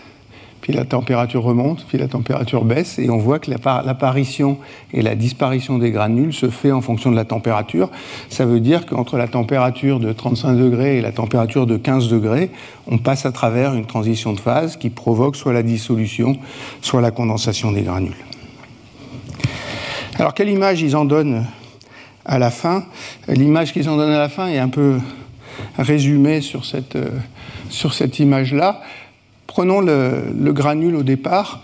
[0.63, 4.57] puis la température remonte, puis la température baisse, et on voit que l'apparition
[4.93, 7.89] et la disparition des granules se fait en fonction de la température.
[8.29, 12.49] Ça veut dire qu'entre la température de 35 degrés et la température de 15 degrés,
[12.87, 16.37] on passe à travers une transition de phase qui provoque soit la dissolution,
[16.81, 18.15] soit la condensation des granules.
[20.17, 21.45] Alors quelle image ils en donnent
[22.23, 22.85] à la fin?
[23.27, 24.97] L'image qu'ils ont donnée à la fin est un peu
[25.77, 26.97] résumée sur cette,
[27.69, 28.81] sur cette image-là.
[29.53, 31.61] Prenons le, granule au départ.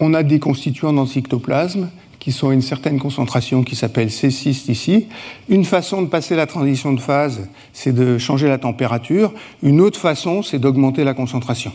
[0.00, 4.08] On a des constituants dans le cytoplasme qui sont à une certaine concentration qui s'appelle
[4.08, 5.08] C6 ici.
[5.50, 9.34] Une façon de passer la transition de phase, c'est de changer la température.
[9.62, 11.74] Une autre façon, c'est d'augmenter la concentration.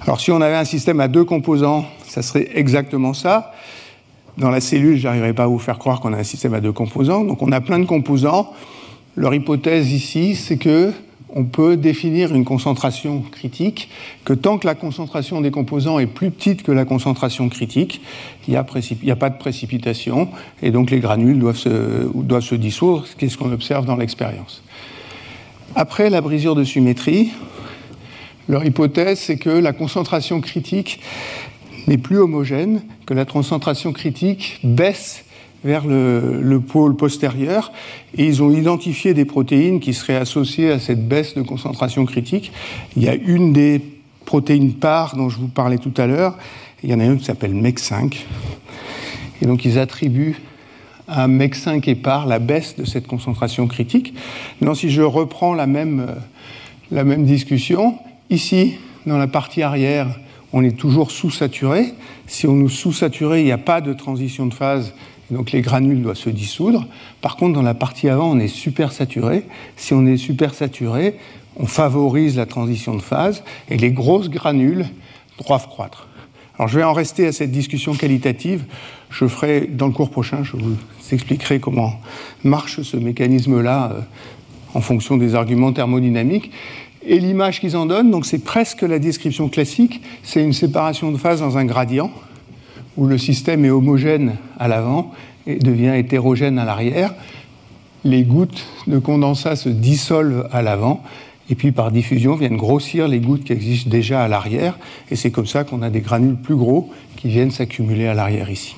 [0.00, 3.52] Alors si on avait un système à deux composants, ça serait exactement ça.
[4.38, 6.62] Dans la cellule, je n'arriverai pas à vous faire croire qu'on a un système à
[6.62, 7.22] deux composants.
[7.22, 8.50] Donc on a plein de composants.
[9.14, 10.90] Leur hypothèse ici, c'est que
[11.34, 13.88] on peut définir une concentration critique,
[14.24, 18.00] que tant que la concentration des composants est plus petite que la concentration critique,
[18.48, 20.28] il n'y a, pas de précipitation,
[20.62, 24.62] et donc les granules doivent se, dissoudre, ce ce qu'on observe dans l'expérience.
[25.76, 27.30] Après la brisure de symétrie,
[28.48, 31.00] leur hypothèse, c'est que la concentration critique
[31.86, 35.24] n'est plus homogène, que la concentration critique baisse
[35.64, 37.72] vers le, pôle postérieur
[38.16, 42.52] et ils ont identifié des protéines qui seraient associées à cette baisse de concentration critique.
[42.96, 43.80] Il y a une des
[44.24, 46.38] protéines pares dont je vous parlais tout à l'heure,
[46.82, 48.24] il y en a une qui s'appelle MEC5.
[49.42, 50.36] Et donc ils attribuent
[51.08, 54.14] à MEC5 et par la baisse de cette concentration critique.
[54.60, 56.06] Maintenant, si je reprends la même,
[56.90, 57.98] la même discussion,
[58.30, 58.74] ici,
[59.06, 60.06] dans la partie arrière,
[60.52, 61.92] on est toujours sous-saturé.
[62.26, 64.94] Si on nous sous-saturé, il n'y a pas de transition de phase
[65.30, 66.86] donc les granules doivent se dissoudre.
[67.20, 69.44] Par contre, dans la partie avant, on est super saturé.
[69.76, 71.16] Si on est super saturé,
[71.56, 74.86] on favorise la transition de phase et les grosses granules
[75.46, 76.08] doivent croître.
[76.58, 78.64] Alors je vais en rester à cette discussion qualitative.
[79.08, 80.76] Je ferai dans le cours prochain, je vous
[81.12, 82.00] expliquerai comment
[82.44, 84.00] marche ce mécanisme-là euh,
[84.74, 86.50] en fonction des arguments thermodynamiques.
[87.02, 91.40] Et l'image qu'ils en donnent, c'est presque la description classique, c'est une séparation de phase
[91.40, 92.10] dans un gradient
[92.96, 95.12] où le système est homogène à l'avant
[95.46, 97.14] et devient hétérogène à l'arrière.
[98.04, 101.02] Les gouttes de condensat se dissolvent à l'avant
[101.50, 104.78] et puis par diffusion viennent grossir les gouttes qui existent déjà à l'arrière
[105.10, 108.50] et c'est comme ça qu'on a des granules plus gros qui viennent s'accumuler à l'arrière
[108.50, 108.76] ici.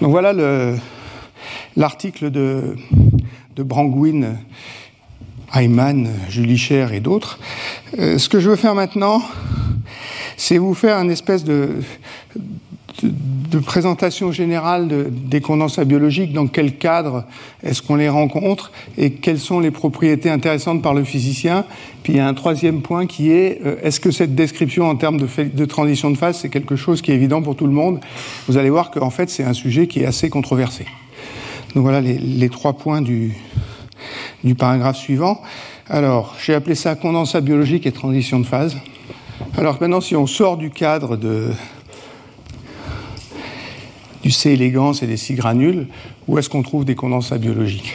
[0.00, 0.32] Donc voilà
[1.76, 2.76] l'article de,
[3.56, 4.38] de Brangwin,
[5.54, 7.38] Ayman, Julie Cher et d'autres.
[7.98, 9.22] Euh, ce que je veux faire maintenant,
[10.36, 11.82] c'est vous faire un espèce de,
[13.02, 17.24] de, présentation générale des condensats biologiques, dans quel cadre
[17.62, 21.64] est-ce qu'on les rencontre et quelles sont les propriétés intéressantes par le physicien.
[22.02, 24.96] Puis il y a un troisième point qui est euh, est-ce que cette description en
[24.96, 28.00] termes de, transition de phase, c'est quelque chose qui est évident pour tout le monde?
[28.48, 30.86] Vous allez voir qu'en fait, c'est un sujet qui est assez controversé.
[31.74, 33.32] Donc voilà les, trois points du,
[34.44, 35.40] du paragraphe suivant.
[35.88, 38.76] Alors, j'ai appelé ça condensat biologique et transition de phase.
[39.56, 41.50] Alors maintenant, si on sort du cadre de,
[44.22, 45.86] du C élégance et des C granules,
[46.28, 47.94] où est-ce qu'on trouve des condensats biologiques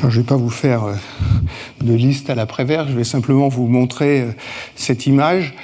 [0.00, 0.94] Je ne vais pas vous faire euh,
[1.82, 4.32] de liste à la Prévert, je vais simplement vous montrer euh,
[4.74, 5.54] cette image.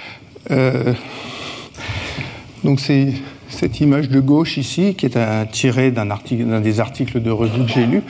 [0.51, 0.93] Euh,
[2.63, 3.13] donc c'est
[3.49, 7.87] cette image de gauche ici, qui est tirée d'un des articles de revue que j'ai
[7.87, 8.03] lu,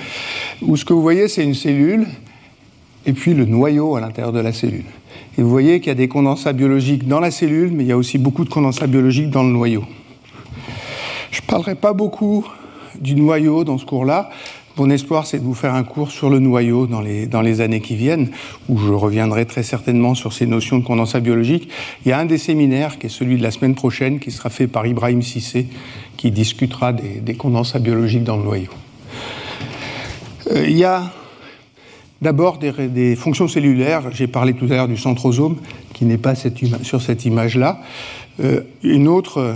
[0.62, 2.06] où ce que vous voyez, c'est une cellule,
[3.04, 4.84] et puis le noyau à l'intérieur de la cellule.
[5.36, 7.92] Et vous voyez qu'il y a des condensats biologiques dans la cellule, mais il y
[7.92, 9.84] a aussi beaucoup de condensats biologiques dans le noyau.
[11.30, 12.46] Je ne parlerai pas beaucoup
[13.00, 14.30] du noyau dans ce cours-là.
[14.76, 17.60] Mon espoir, c'est de vous faire un cours sur le noyau dans les, dans les
[17.60, 18.30] années qui viennent,
[18.68, 21.68] où je reviendrai très certainement sur ces notions de condensat biologique.
[22.04, 24.50] Il y a un des séminaires, qui est celui de la semaine prochaine, qui sera
[24.50, 25.66] fait par Ibrahim Sissé,
[26.16, 28.70] qui discutera des, des condensats biologiques dans le noyau.
[30.50, 31.12] Euh, il y a
[32.24, 34.04] D'abord, des, fonctions cellulaires.
[34.10, 35.56] J'ai parlé tout à l'heure du centrosome,
[35.92, 37.82] qui n'est pas sur cette image-là.
[38.42, 39.54] Euh, une autre euh,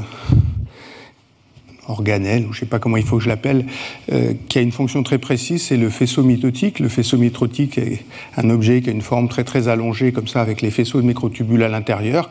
[1.89, 3.65] organelle, ou je ne sais pas comment il faut que je l'appelle,
[4.13, 6.79] euh, qui a une fonction très précise, c'est le faisceau mitotique.
[6.79, 8.05] Le faisceau mitotique est
[8.37, 11.07] un objet qui a une forme très très allongée, comme ça, avec les faisceaux de
[11.07, 12.29] microtubules à l'intérieur.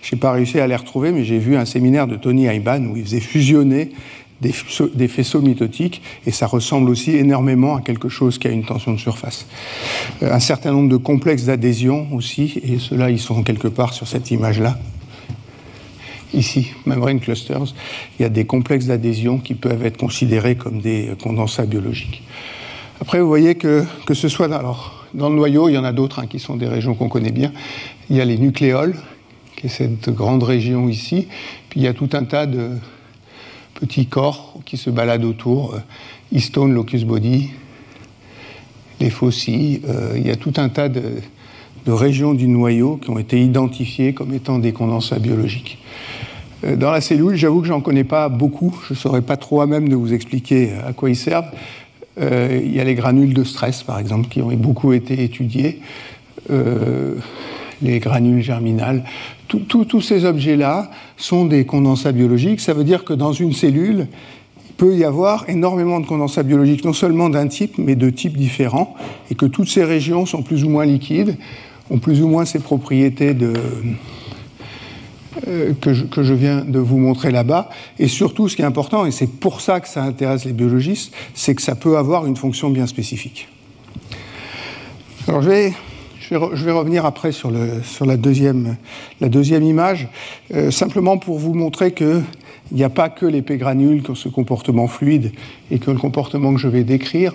[0.00, 2.84] Je n'ai pas réussi à les retrouver, mais j'ai vu un séminaire de Tony Ayban
[2.84, 3.90] où il faisait fusionner
[4.42, 8.92] des faisceaux, mitotiques, et ça ressemble aussi énormément à quelque chose qui a une tension
[8.92, 9.46] de surface.
[10.22, 14.08] Euh, un certain nombre de complexes d'adhésion aussi, et ceux-là, ils sont quelque part sur
[14.08, 14.78] cette image-là.
[16.34, 17.74] Ici, membrane clusters,
[18.18, 22.22] il y a des complexes d'adhésion qui peuvent être considérés comme des condensats biologiques.
[23.00, 26.20] Après, vous voyez que, que ce soit dans le noyau, il y en a d'autres
[26.20, 27.52] hein, qui sont des régions qu'on connaît bien.
[28.08, 28.96] Il y a les nucléoles,
[29.56, 31.28] qui est cette grande région ici,
[31.68, 32.70] puis il y a tout un tas de,
[33.82, 35.78] petits corps qui se baladent autour, euh,
[36.30, 37.50] histone, locus body,
[39.00, 39.80] les faucilles.
[39.88, 41.02] Euh, il y a tout un tas de,
[41.88, 45.78] régions du noyau qui ont été identifiées comme étant des condensats biologiques.
[46.62, 48.80] Euh, dans la cellule, j'avoue que j'en connais pas beaucoup.
[48.86, 51.50] Je ne saurais pas trop à même de vous expliquer à quoi ils servent.
[52.20, 55.80] Euh, il y a les granules de stress, par exemple, qui ont beaucoup été étudiés.
[56.50, 57.16] Euh,
[57.82, 59.04] les granules germinales.
[59.48, 62.60] Tous ces objets-là sont des condensats biologiques.
[62.60, 64.06] Ça veut dire que dans une cellule,
[64.68, 68.36] il peut y avoir énormément de condensats biologiques, non seulement d'un type, mais de types
[68.36, 68.94] différents,
[69.30, 71.36] et que toutes ces régions sont plus ou moins liquides,
[71.90, 73.36] ont plus ou moins ces propriétés
[75.46, 77.68] euh, que, je, que, je, viens de vous montrer là-bas.
[77.98, 81.12] Et surtout, ce qui est important, et c'est pour ça que ça intéresse les biologistes,
[81.34, 83.48] c'est que ça peut avoir une fonction bien spécifique.
[85.28, 85.72] Alors je vais
[86.22, 88.76] je vais, revenir après sur, la, deuxième,
[89.20, 90.08] image,
[90.54, 92.22] euh, simplement pour vous montrer qu'il
[92.70, 95.32] n'y a pas que l'épée granule qui ont ce comportement fluide
[95.70, 97.34] et que le comportement que je vais décrire,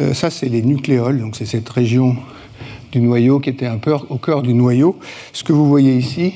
[0.00, 2.16] euh, ça c'est les nucléoles, donc c'est cette région
[2.90, 4.98] du noyau qui était un peu au cœur du noyau.
[5.32, 6.34] Ce que vous voyez ici,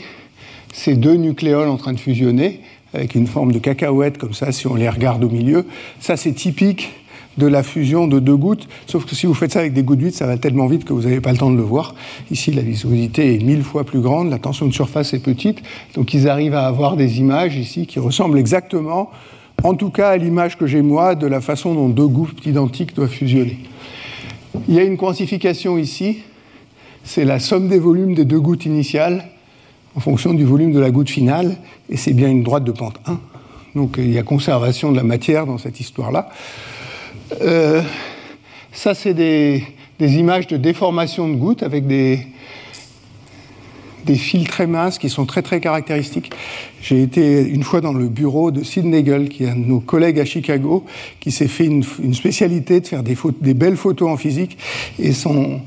[0.73, 2.61] c'est deux nucléoles en train de fusionner
[2.95, 5.67] avec une forme de cacahuète comme ça si on les regarde au milieu.
[6.01, 6.91] Ça c'est typique
[7.39, 10.01] de la fusion de deux gouttes, sauf que si vous faites ça avec des gouttes
[10.01, 11.95] vides, ça va tellement vite que vous n'avez pas le temps de le voir.
[12.31, 15.63] Ici, la viscosité est mille fois plus grande, la tension de surface est petite,
[15.95, 19.11] donc ils arrivent à avoir des images ici qui ressemblent exactement,
[19.63, 22.95] en tout cas à l'image que j'ai moi, de la façon dont deux gouttes identiques
[22.95, 23.59] doivent fusionner.
[24.69, 26.19] Il y a une quantification ici,
[27.05, 29.25] c'est la somme des volumes des deux gouttes initiales
[29.95, 31.57] en fonction du volume de la goutte finale,
[31.89, 33.19] et c'est bien une droite de pente 1.
[33.75, 36.29] Donc il y a conservation de la matière dans cette histoire-là.
[37.43, 37.83] Euh,
[38.73, 39.63] ça, c'est des,
[40.01, 42.27] images de déformation de gouttes avec des,
[44.07, 46.31] fils très minces qui sont très très caractéristiques.
[46.81, 49.81] J'ai été une fois dans le bureau de Sid Nagel, qui est un de nos
[49.81, 50.87] collègues à Chicago,
[51.21, 54.57] qui s'est fait une, spécialité de faire des, belles photos en physique.
[54.99, 55.61] Et son,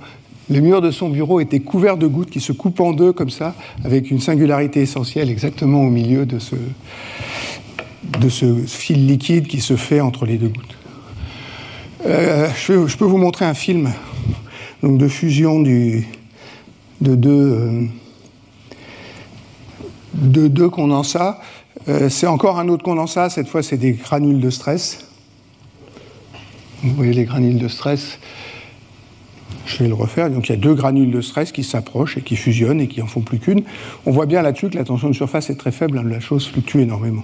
[0.50, 3.30] les murs de son bureau étaient couverts de gouttes qui se coupent en deux comme
[3.30, 6.56] ça, avec une singularité essentielle exactement au milieu de ce
[8.66, 10.81] fil liquide qui se fait entre les deux gouttes.
[12.06, 13.92] Euh, je, peux vous montrer un film
[14.82, 16.02] de fusion de,
[17.00, 17.88] deux,
[20.60, 21.40] euh, condensats.
[21.88, 25.06] Euh, c'est encore un autre condensat, cette fois c'est des granules de stress.
[26.84, 28.18] Vous voyez les granules de stress?
[29.68, 30.32] Je vais le refaire.
[30.32, 33.04] Donc il y a deux granules de stress qui s'approchent et qui fusionnent et qui
[33.04, 33.64] en font plus qu'une.
[34.08, 36.48] On voit bien là-dessus que la tension de surface est très faible, hein, la chose
[36.48, 37.24] fluctue énormément.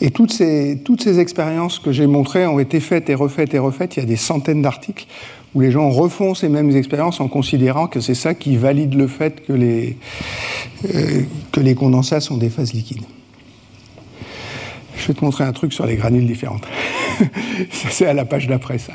[0.00, 3.58] Et toutes ces, toutes ces expériences que j'ai montrées ont été faites et refaites et
[3.58, 3.96] refaites.
[3.96, 5.06] Il y a des centaines d'articles
[5.54, 9.06] où les gens refont ces mêmes expériences en considérant que c'est ça qui valide le
[9.06, 9.96] fait que les,
[10.94, 11.22] euh,
[11.56, 13.04] les condensats sont des phases liquides.
[14.96, 16.66] Je vais te montrer un truc sur les granules différentes.
[17.70, 18.94] c'est à la page d'après ça.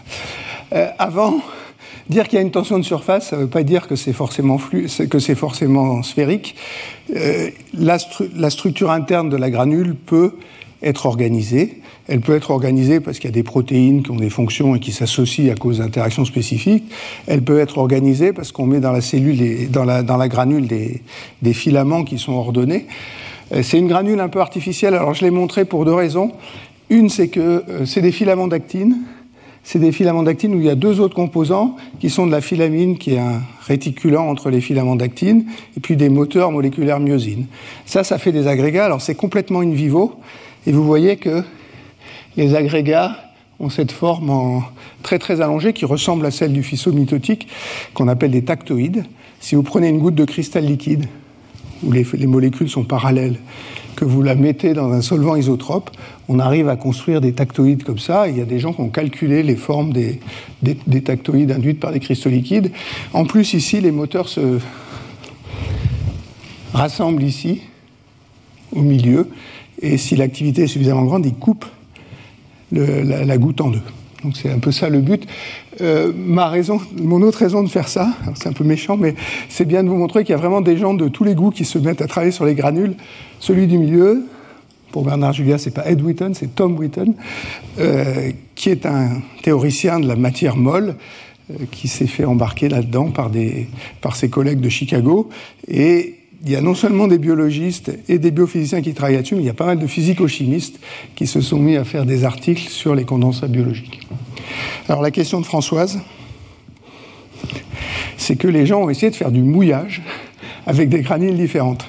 [0.74, 1.40] Euh, avant,
[2.10, 4.14] dire qu'il y a une tension de surface, ça ne veut pas dire que c'est
[4.14, 6.56] forcément, forcément sphérique.
[7.16, 10.34] Euh, la, structure interne de la granule peut
[10.82, 11.82] être organisée.
[12.08, 14.80] Elle peut être organisée parce qu'il y a des protéines qui ont des fonctions et
[14.80, 16.86] qui s'associent à cause d'interactions spécifiques.
[17.28, 21.02] Elle peut être organisée parce qu'on met dans la cellule, dans, la, granule, des,
[21.42, 22.88] des filaments qui sont ordonnés.
[23.54, 24.94] Euh, c'est une granule un peu artificielle.
[24.94, 26.32] Alors je l'ai montré pour deux raisons.
[26.90, 28.98] Une, c'est que euh, c'est des filaments d'actine.
[29.64, 32.42] C'est des filaments d'actine où il y a deux autres composants qui sont de la
[32.42, 35.46] filamine, qui est un réticulant entre les filaments d'actine,
[35.78, 37.46] et puis des moteurs moléculaires myosine.
[37.86, 38.86] Ça, ça fait des agrégats.
[38.86, 40.16] Alors c'est complètement in vivo.
[40.68, 41.44] Et vous voyez que
[42.38, 43.16] les agrégats
[43.60, 44.64] ont cette forme
[45.04, 47.48] très très allongée qui ressemble à celle du faisceau mitotique
[47.94, 49.06] qu'on appelle des tactoïdes.
[49.40, 51.06] Si vous prenez une goutte de cristal liquide
[51.84, 53.38] où les, molécules sont parallèles,
[53.96, 55.92] que vous la mettez dans un solvant isotrope,
[56.28, 58.28] on arrive à construire des tactoïdes comme ça.
[58.28, 60.20] il y a des gens qui ont calculé les formes des,
[60.62, 62.72] des tactoïdes induites par des cristaux liquides.
[63.14, 64.60] En plus, ici, les moteurs se
[66.74, 67.62] rassemblent ici,
[68.74, 69.30] au milieu,
[69.82, 71.66] et si l'activité est suffisamment grande, il coupe
[72.72, 73.82] la, goutte en deux.
[74.24, 75.26] Donc c'est un peu ça le but.
[75.82, 79.16] Euh, ma raison, mon autre raison de faire ça, c'est un peu méchant, mais
[79.48, 81.52] c'est bien de vous montrer qu'il y a vraiment des gens de tous les goûts
[81.52, 82.96] qui se mettent à travailler sur les granules.
[83.40, 84.26] Celui du milieu,
[84.92, 87.16] pour Bernard Julia, c'est pas Ed Wheaton, c'est Tom Wheaton,
[87.80, 90.96] euh, qui est un théoricien de la matière molle,
[91.52, 93.32] euh, qui s'est fait embarquer là-dedans par,
[94.02, 95.30] par ses collègues de Chicago.
[95.70, 99.42] Et il y a non seulement des biologistes et des biophysiciens qui travaillent là-dessus, mais
[99.42, 100.80] il y a pas mal de physico-chimistes
[101.16, 104.00] qui se sont mis à faire des articles sur les condensats biologiques.
[104.88, 106.00] Alors la question de Françoise,
[108.18, 110.02] c'est que les gens ont essayé de faire du mouillage
[110.66, 111.86] avec des granules différentes.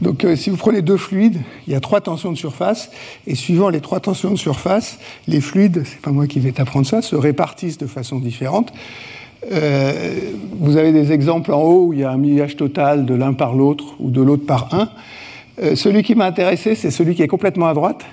[0.00, 2.90] Donc euh, si vous prenez deux fluides, il y a trois tensions de surface,
[3.26, 4.98] et suivant les trois tensions de surface,
[5.28, 8.72] les fluides, c'est pas moi qui vais t'apprendre ça, se répartissent de façon différente.
[9.52, 13.14] Euh, vous avez des exemples en haut où il y a un millage total de
[13.14, 14.88] l'un par l'autre ou de l'autre par un.
[15.62, 18.04] Euh, celui qui m'a intéressé, c'est celui qui est complètement à droite.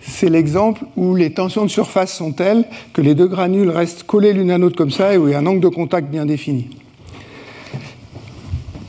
[0.00, 4.32] C'est l'exemple où les tensions de surface sont telles que les deux granules restent collés
[4.32, 6.26] l'une à l'autre comme ça et où il y a un angle de contact bien
[6.26, 6.70] défini.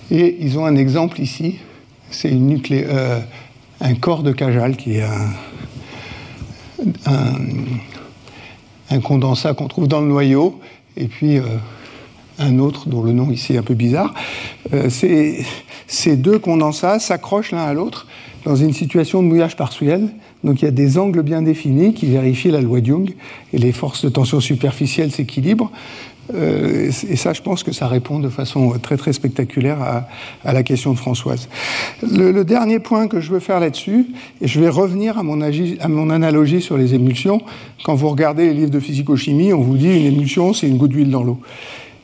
[0.10, 1.60] Et ils ont un exemple ici,
[2.10, 3.20] c'est euh,
[3.82, 5.06] un corps de Cajal qui est
[7.06, 10.60] un, condensat qu'on trouve dans le noyau,
[10.98, 11.40] et puis
[12.40, 14.14] un autre dont le nom ici est un peu bizarre.
[14.74, 18.08] Euh, ces deux condensats s'accrochent l'un à l'autre
[18.46, 20.10] dans une situation de mouillage partiel.
[20.44, 23.14] Donc il y a des angles bien définis qui vérifient la loi de Young
[23.54, 25.72] et les forces de tension superficielle s'équilibrent.
[26.34, 30.06] Euh, et ça, je pense que ça répond de façon très très spectaculaire
[30.44, 31.50] à, la question de Françoise.
[32.02, 34.08] Le, dernier point que je veux faire là-dessus,
[34.42, 37.42] et je vais revenir à mon, à mon, analogie sur les émulsions.
[37.84, 40.92] Quand vous regardez les livres de physico-chimie, on vous dit une émulsion, c'est une goutte
[40.92, 41.40] d'huile dans l'eau.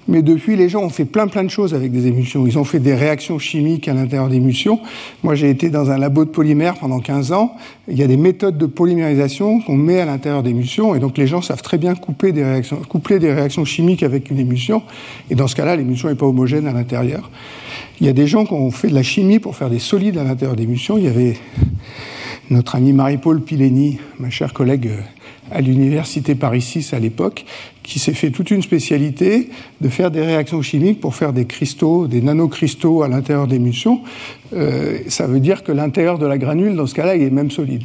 [0.09, 2.47] Mais depuis, les gens ont fait plein plein de choses avec des émulsions.
[2.47, 4.79] Ils ont fait des réactions chimiques à l'intérieur d'émulsions.
[5.21, 7.55] Moi, j'ai été dans un labo de polymères pendant 15 ans.
[7.87, 10.95] Il y a des méthodes de polymérisation qu'on met à l'intérieur d'émulsions.
[10.95, 14.31] Et donc, les gens savent très bien couper des réactions, coupler des réactions chimiques avec
[14.31, 14.81] une émulsion.
[15.29, 17.29] Et dans ce cas-là, l'émulsion n'est pas homogène à l'intérieur.
[18.01, 20.17] Il y a des gens qui ont fait de la chimie pour faire des solides
[20.17, 20.97] à l'intérieur d'émulsions.
[20.97, 21.37] Il y avait
[22.49, 24.89] notre ami Marie-Paul Pileni, ma chère collègue
[25.51, 27.45] à l'université Paris 6 à l'époque,
[27.83, 29.49] qui s'est fait toute une spécialité
[29.81, 34.01] de faire des réactions chimiques pour faire des cristaux, des nanocristaux à l'intérieur d'émulsions.
[34.53, 37.51] Euh, ça veut dire que l'intérieur de la granule, dans ce cas-là, il est même
[37.51, 37.83] solide.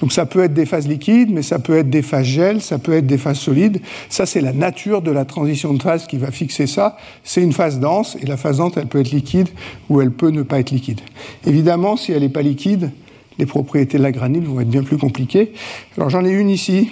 [0.00, 2.78] Donc ça peut être des phases liquides, mais ça peut être des phases gel, ça
[2.78, 3.80] peut être des phases solides.
[4.08, 6.96] Ça, c'est la nature de la transition de phase qui va fixer ça.
[7.24, 9.48] C'est une phase dense, et la phase dense, elle peut être liquide
[9.88, 11.00] ou elle peut ne pas être liquide.
[11.46, 12.90] Évidemment, si elle n'est pas liquide,
[13.38, 15.52] les propriétés de la granule vont être bien plus compliquées.
[15.96, 16.90] Alors j'en ai une ici,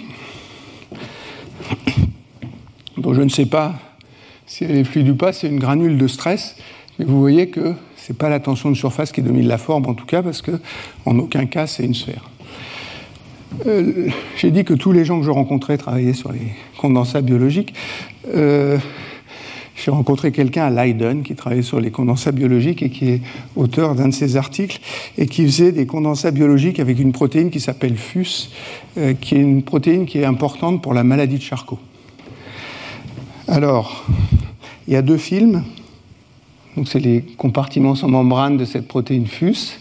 [2.97, 3.75] dont je ne sais pas
[4.45, 6.55] si elle est fluide ou pas, c'est une granule de stress,
[6.97, 9.85] mais vous voyez que ce n'est pas la tension de surface qui domine la forme
[9.87, 10.51] en tout cas, parce que
[11.05, 12.29] en aucun cas c'est une sphère.
[13.65, 17.73] Euh, j'ai dit que tous les gens que je rencontrais travaillaient sur les condensats biologiques.
[18.33, 18.77] Euh,
[19.77, 23.21] j'ai rencontré quelqu'un à Leiden qui travaillait sur les condensats biologiques et qui est
[23.55, 24.79] auteur d'un de ces articles
[25.17, 28.49] et qui faisait des condensats biologiques avec une protéine qui s'appelle FUS,
[28.97, 31.77] euh, qui est une protéine qui est importante pour la maladie de Charcot.
[33.47, 34.03] Alors,
[34.87, 35.63] il y a deux films.
[36.75, 39.79] Donc, c'est les compartiments sans membrane de cette protéine FUS.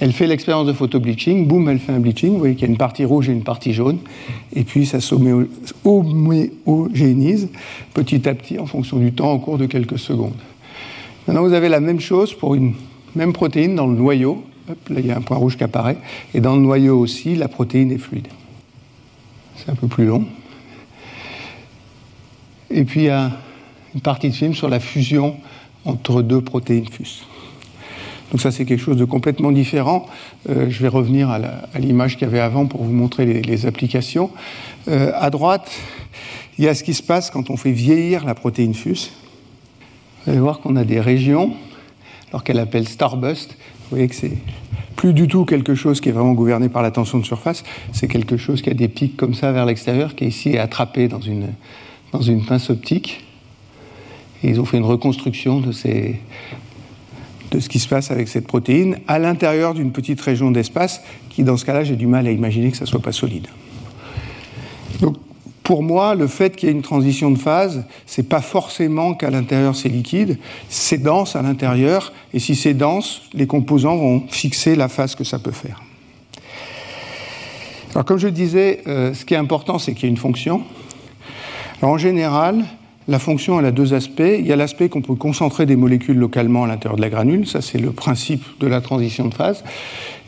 [0.00, 2.32] Elle fait l'expérience de photobleaching, boum, elle fait un bleaching.
[2.32, 3.98] Vous voyez qu'il y a une partie rouge et une partie jaune.
[4.54, 7.50] Et puis ça s'homogénise
[7.92, 10.32] petit à petit en fonction du temps au cours de quelques secondes.
[11.26, 12.72] Maintenant, vous avez la même chose pour une
[13.14, 14.42] même protéine dans le noyau.
[14.68, 15.98] là, il y a un point rouge qui apparaît.
[16.32, 18.28] Et dans le noyau aussi, la protéine est fluide.
[19.56, 20.24] C'est un peu plus long.
[22.70, 23.32] Et puis, il y a
[23.94, 25.36] une partie de film sur la fusion
[25.84, 27.26] entre deux protéines FUS.
[28.30, 30.06] Donc ça, c'est quelque chose de complètement différent.
[30.48, 34.30] Euh, je vais revenir à l'image qu'il y avait avant pour vous montrer les, applications.
[34.88, 35.70] Euh, à droite,
[36.58, 39.10] il y a ce qui se passe quand on fait vieillir la protéine FUS.
[40.24, 41.54] Vous allez voir qu'on a des régions,
[42.30, 43.50] alors qu'elle appelle Starbust.
[43.50, 44.38] Vous voyez que c'est
[44.94, 47.64] plus du tout quelque chose qui est vraiment gouverné par la tension de surface.
[47.92, 51.08] C'est quelque chose qui a des pics comme ça vers l'extérieur, qui est ici attrapé
[51.08, 51.48] dans une,
[52.12, 53.24] dans une pince optique.
[54.42, 56.20] Ils ont fait une reconstruction de ces,
[57.50, 61.42] de ce qui se passe avec cette protéine à l'intérieur d'une petite région d'espace qui,
[61.42, 63.48] dans ce cas-là, j'ai du mal à imaginer que ça ne soit pas solide.
[65.00, 65.16] Donc,
[65.62, 69.30] pour moi, le fait qu'il y ait une transition de phase, c'est pas forcément qu'à
[69.30, 70.38] l'intérieur c'est liquide,
[70.68, 75.22] c'est dense à l'intérieur, et si c'est dense, les composants vont fixer la phase que
[75.22, 75.80] ça peut faire.
[77.94, 80.62] Alors, comme je disais, euh, ce qui est important, c'est qu'il y ait une fonction.
[81.82, 82.64] En général,
[83.08, 84.22] la fonction, a deux aspects.
[84.38, 87.46] Il y a l'aspect qu'on peut concentrer des molécules localement à l'intérieur de la granule,
[87.46, 89.64] ça c'est le principe de la transition de phase.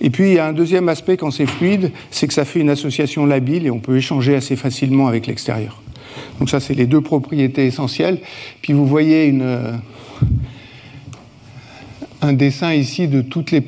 [0.00, 2.60] Et puis il y a un deuxième aspect quand c'est fluide, c'est que ça fait
[2.60, 5.80] une association labile et on peut échanger assez facilement avec l'extérieur.
[6.38, 8.18] Donc ça c'est les deux propriétés essentielles.
[8.62, 9.72] Puis vous voyez euh,
[12.20, 13.62] un dessin ici de toutes les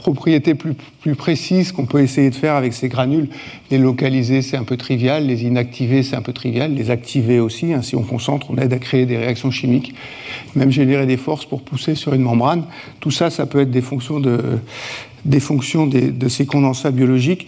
[0.00, 3.28] propriétés plus, plus précises qu'on peut essayer de faire avec ces granules.
[3.70, 5.26] Les localiser, c'est un peu trivial.
[5.26, 6.74] Les inactiver, c'est un peu trivial.
[6.74, 7.72] Les activer aussi.
[7.72, 9.94] Hein, si on concentre, on aide à créer des réactions chimiques.
[10.56, 12.64] Même générer des forces pour pousser sur une membrane.
[13.00, 14.40] Tout ça, ça peut être des fonctions de,
[15.24, 17.46] des fonctions de ces condensats biologiques.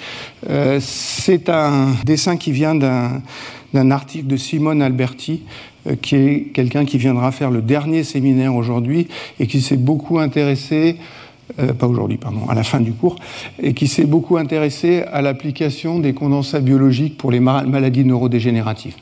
[0.49, 5.43] Euh, c'est un dessin qui vient d'un article de Simone Alberti,
[5.87, 9.09] euh, qui est quelqu'un qui viendra faire le dernier séminaire aujourd'hui
[9.41, 10.97] et qui s'est beaucoup intéressé
[11.59, 13.17] euh, pas aujourd'hui, pardon, à la fin du cours,
[13.63, 18.97] et qui s'est beaucoup intéressé à l'application des condensats biologiques pour les maladies neurodégénératives.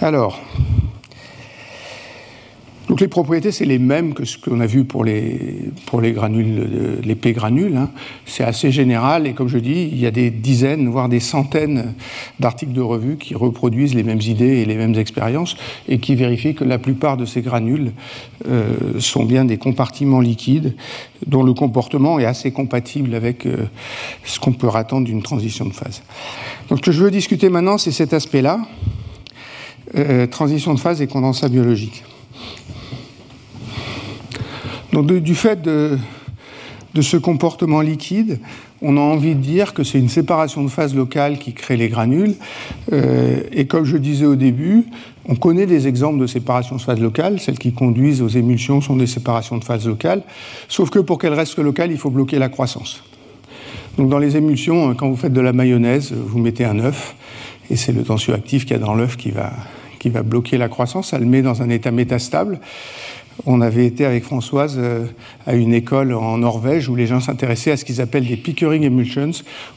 [0.00, 0.38] Alors,
[2.88, 6.12] Donc les propriétés, c'est les mêmes que ce qu'on a vu pour les, pour les
[6.12, 7.76] granules, les P-granules.
[7.76, 7.90] Hein.
[8.26, 11.94] C'est assez général et comme je dis, il y a des dizaines, voire des centaines
[12.40, 15.56] d'articles de revue qui reproduisent les mêmes idées et les mêmes expériences
[15.88, 17.92] et qui vérifient que la plupart de ces granules
[18.48, 20.74] euh, sont bien des compartiments liquides
[21.26, 23.64] dont le comportement est assez compatible avec euh,
[24.24, 26.02] ce qu'on peut attendre d'une transition de phase.
[26.68, 28.60] Donc ce que je veux discuter maintenant, c'est cet aspect-là,
[29.96, 32.02] euh, transition de phase et condensat biologique.
[34.94, 35.98] Donc, du fait de,
[37.00, 38.38] ce comportement liquide,
[38.80, 41.88] on a envie de dire que c'est une séparation de phase locale qui crée les
[41.88, 42.34] granules.
[42.92, 44.84] Euh, et comme je disais au début,
[45.28, 47.40] on connaît des exemples de séparation de phase locale.
[47.40, 50.22] Celles qui conduisent aux émulsions sont des séparations de phase locales.
[50.68, 53.02] Sauf que pour qu'elles restent locales, il faut bloquer la croissance.
[53.98, 57.16] Donc dans les émulsions, quand vous faites de la mayonnaise, vous mettez un œuf,
[57.68, 59.50] et c'est le tensioactif qu'il y a dans l'œuf qui va,
[59.98, 61.08] qui va bloquer la croissance.
[61.08, 62.60] Ça le met dans un état métastable.
[63.46, 65.06] On avait été avec Françoise euh,
[65.46, 68.84] à une école en Norvège où les gens s'intéressaient à ce qu'ils appellent des pickering
[68.84, 69.32] emulsions,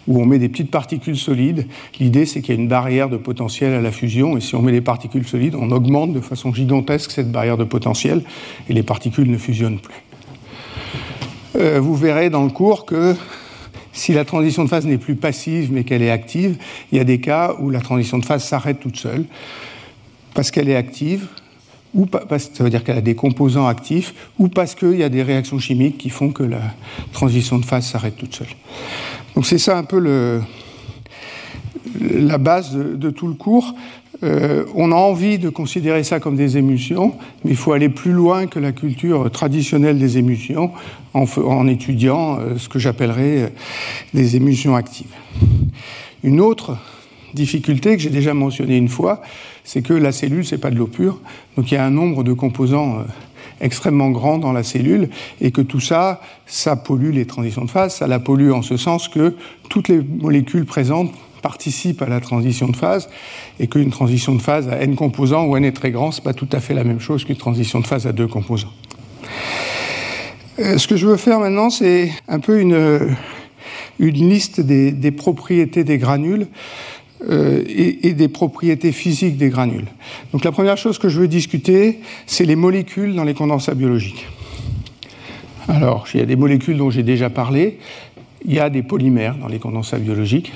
[0.08, 1.68] où on met des petites particules solides.
[2.00, 4.62] L'idée, c'est qu'il y a une barrière de potentiel à la fusion, et si on
[4.62, 8.24] met des particules solides, on augmente de façon gigantesque cette barrière de potentiel,
[8.70, 10.04] et les particules ne fusionnent plus.
[11.56, 13.16] Euh, vous verrez dans le cours que
[13.92, 16.58] si la transition de phase n'est plus passive mais qu'elle est active,
[16.92, 19.26] il y a des cas où la transition de phase s'arrête toute seule
[20.36, 21.28] parce qu'elle est active,
[21.94, 25.10] ou parce, ça veut dire qu'elle a des composants actifs, ou parce qu'il y a
[25.10, 26.62] des réactions chimiques qui font que la
[27.12, 28.48] transition de phase s'arrête toute seule.
[29.36, 30.42] Donc c'est ça un peu
[32.00, 33.74] la base de, tout le cours.
[34.24, 37.14] Euh, on a envie de considérer ça comme des émulsions,
[37.44, 40.72] mais il faut aller plus loin que la culture traditionnelle des émulsions
[41.14, 43.48] en, en étudiant euh, ce que j'appellerais euh,
[44.16, 45.14] des émulsions actives.
[46.24, 46.78] Une autre
[47.36, 49.22] difficulté que j'ai déjà mentionnée une fois,
[49.68, 51.20] c'est que la cellule, c'est pas de l'eau pure.
[51.58, 53.04] Donc il y a un nombre de composants euh,
[53.60, 55.10] extrêmement grand dans la cellule
[55.42, 57.96] et que tout ça, ça pollue les transitions de phase.
[57.96, 59.36] Ça la pollue en ce sens que
[59.70, 61.12] toutes les molécules présentes
[61.42, 63.10] participent à la transition de phase
[63.60, 66.34] et qu'une transition de phase à n composants où n est très grand, c'est pas
[66.34, 68.72] tout à fait la même chose qu'une transition de phase à deux composants.
[70.60, 73.16] Euh, ce que je veux faire maintenant, c'est un peu une,
[74.00, 76.48] une liste des propriétés des granules
[77.26, 79.88] euh, et, des propriétés physiques des granules.
[80.34, 84.28] Donc la première chose que je veux discuter, c'est les molécules dans les condensats biologiques.
[85.68, 87.80] Alors, il y a des molécules dont j'ai déjà parlé.
[88.46, 90.54] Il y a des polymères dans les condensats biologiques.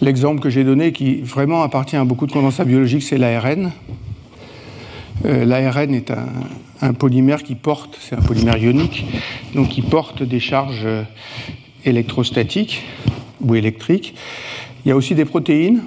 [0.00, 3.72] L'exemple que j'ai donné, qui vraiment appartient à beaucoup de condensats biologiques, c'est l'ARN.
[5.24, 6.28] Euh, L'ARN est un,
[6.80, 9.04] un, polymère qui porte, c'est un polymère ionique,
[9.56, 10.86] donc qui porte des charges
[11.84, 12.84] électrostatiques
[13.40, 14.14] ou électriques.
[14.84, 15.82] Il y a aussi des protéines.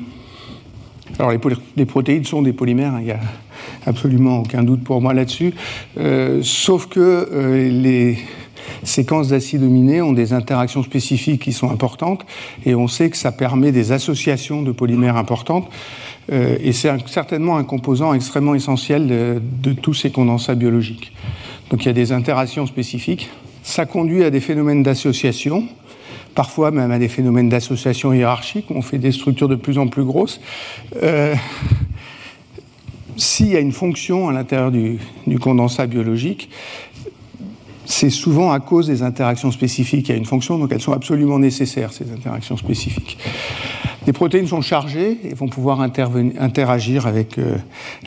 [1.19, 1.31] Alors
[1.75, 3.19] les, protéines sont des polymères, hein, il n'y a
[3.85, 5.53] absolument aucun doute pour moi là-dessus,
[5.99, 8.17] euh, sauf que euh, les
[8.83, 12.25] séquences d'acides aminés ont des interactions spécifiques qui sont importantes,
[12.65, 15.69] et on sait que ça permet des associations de polymères importantes,
[16.31, 21.11] euh, et c'est certainement un composant extrêmement essentiel de, de tous ces condensats biologiques.
[21.69, 23.29] Donc il y a des interactions spécifiques,
[23.61, 25.65] ça conduit à des phénomènes d'association,
[26.35, 30.03] parfois même à des phénomènes d'association hiérarchique, on fait des structures de plus en plus
[30.03, 30.39] grosses.
[31.01, 31.35] Euh,
[33.17, 34.99] s'il y a une fonction à l'intérieur du,
[35.39, 36.49] condensat biologique,
[37.85, 40.09] c'est souvent à cause des interactions spécifiques.
[40.09, 43.17] A une fonction, donc elles sont absolument nécessaires, ces interactions spécifiques.
[44.05, 47.55] Les protéines sont chargées et vont pouvoir interagir avec euh,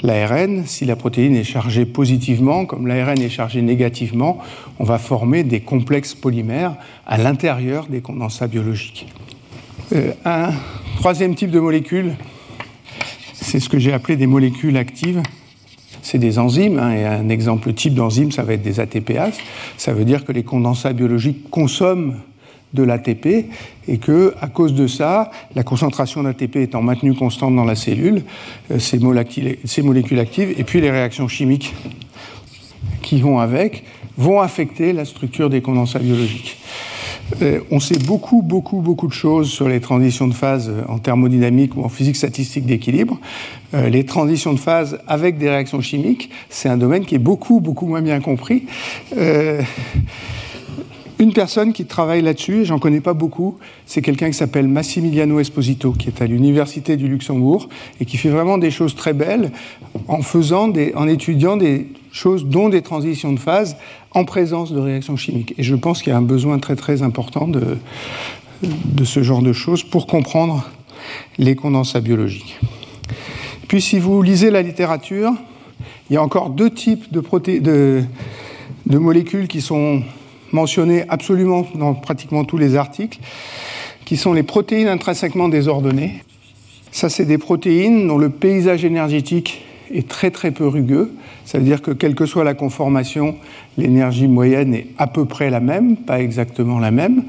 [0.03, 0.65] l'ARN.
[0.67, 4.39] Si la protéine est chargée positivement, comme l'ARN est chargé négativement,
[4.79, 6.77] on va former des complexes polymères
[7.07, 9.07] à l'intérieur des condensats biologiques.
[9.95, 10.51] Euh, un
[10.99, 12.15] troisième type de molécules,
[13.33, 15.23] c'est ce que j'ai appelé des molécules actives.
[16.03, 19.39] C'est des enzymes, hein, un exemple type d'enzyme, ça va être des ATPases.
[19.79, 22.17] Ça veut dire que les condensats biologiques consomment
[22.77, 23.47] de l'ATP
[23.89, 28.23] et que, à cause de ça, la concentration d'ATP étant maintenue constante dans la cellule,
[28.71, 31.75] euh, ces, molécules actives et puis les réactions chimiques
[33.03, 33.85] qui vont avec
[34.17, 36.59] vont affecter la structure des condensats biologiques.
[37.43, 41.77] Euh, on sait beaucoup, beaucoup, beaucoup de choses sur les transitions de phase en thermodynamique
[41.77, 43.19] ou en physique statistique d'équilibre.
[43.75, 47.61] Euh, les transitions de phase avec des réactions chimiques, c'est un domaine qui est beaucoup,
[47.61, 48.65] beaucoup moins bien compris
[51.19, 55.41] une personne qui travaille là-dessus, et j'en connais pas beaucoup, c'est quelqu'un qui s'appelle Massimiliano
[55.41, 57.69] Esposito, qui est à l'Université du Luxembourg
[58.01, 59.51] et qui fait vraiment des choses très belles
[60.09, 63.77] en, faisant des, en étudiant des choses dont des transitions de phase
[64.13, 65.55] en présence de réactions chimiques.
[65.59, 67.79] Et je pense qu'il y a un besoin très très important de,
[68.63, 70.69] de ce genre de choses pour comprendre
[71.39, 72.59] les condensats biologiques.
[73.69, 75.33] Puis si vous lisez la littérature,
[76.09, 77.23] il y a encore deux types de,
[77.59, 78.05] de,
[78.87, 80.03] de molécules qui sont
[80.53, 83.19] mentionnées absolument dans pratiquement tous les articles,
[84.05, 86.23] qui sont les protéines intrinsèquement désordonnées.
[86.93, 91.13] Ça, c'est des protéines dont le paysage énergétique est très très peu rugueux.
[91.45, 93.37] Ça veut dire que quelle que soit la conformation,
[93.77, 97.25] l'énergie moyenne est à peu près la même, pas exactement la même.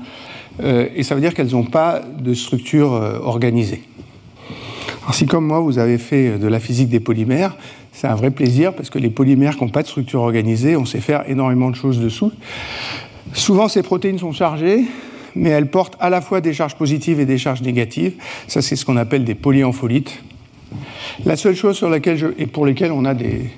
[0.64, 3.84] Euh, et ça veut dire qu'elles n'ont pas de structure euh, organisée.
[5.04, 7.56] Alors si comme moi vous avez fait de la physique des polymères,
[7.94, 10.86] c'est un vrai plaisir parce que les polymères qui n'ont pas de structure organisée, on
[10.86, 12.32] sait faire énormément de choses dessous.
[13.34, 14.84] Souvent ces protéines sont chargées,
[15.36, 18.14] mais elles portent à la fois des charges positives et des charges négatives.
[18.48, 20.22] Ça c'est ce qu'on appelle des polyampholytes.
[21.26, 23.50] La seule chose sur laquelle je, et pour lesquelles on a des,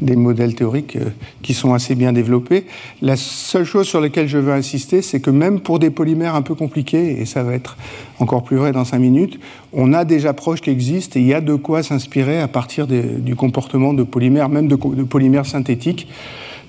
[0.00, 1.10] des modèles théoriques euh,
[1.42, 2.66] qui sont assez bien développés.
[3.02, 6.42] La seule chose sur laquelle je veux insister, c'est que même pour des polymères un
[6.42, 7.76] peu compliqués, et ça va être
[8.18, 9.38] encore plus vrai dans cinq minutes,
[9.72, 12.86] on a des approches qui existent et il y a de quoi s'inspirer à partir
[12.86, 16.08] du comportement de polymères, même de, polymères synthétiques,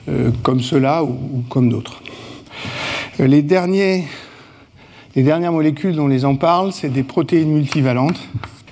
[0.09, 2.01] euh, comme ceux-là ou, comme d'autres.
[3.19, 4.05] Euh, les, derniers,
[5.15, 8.19] les dernières molécules dont les en parle, c'est des protéines multivalentes.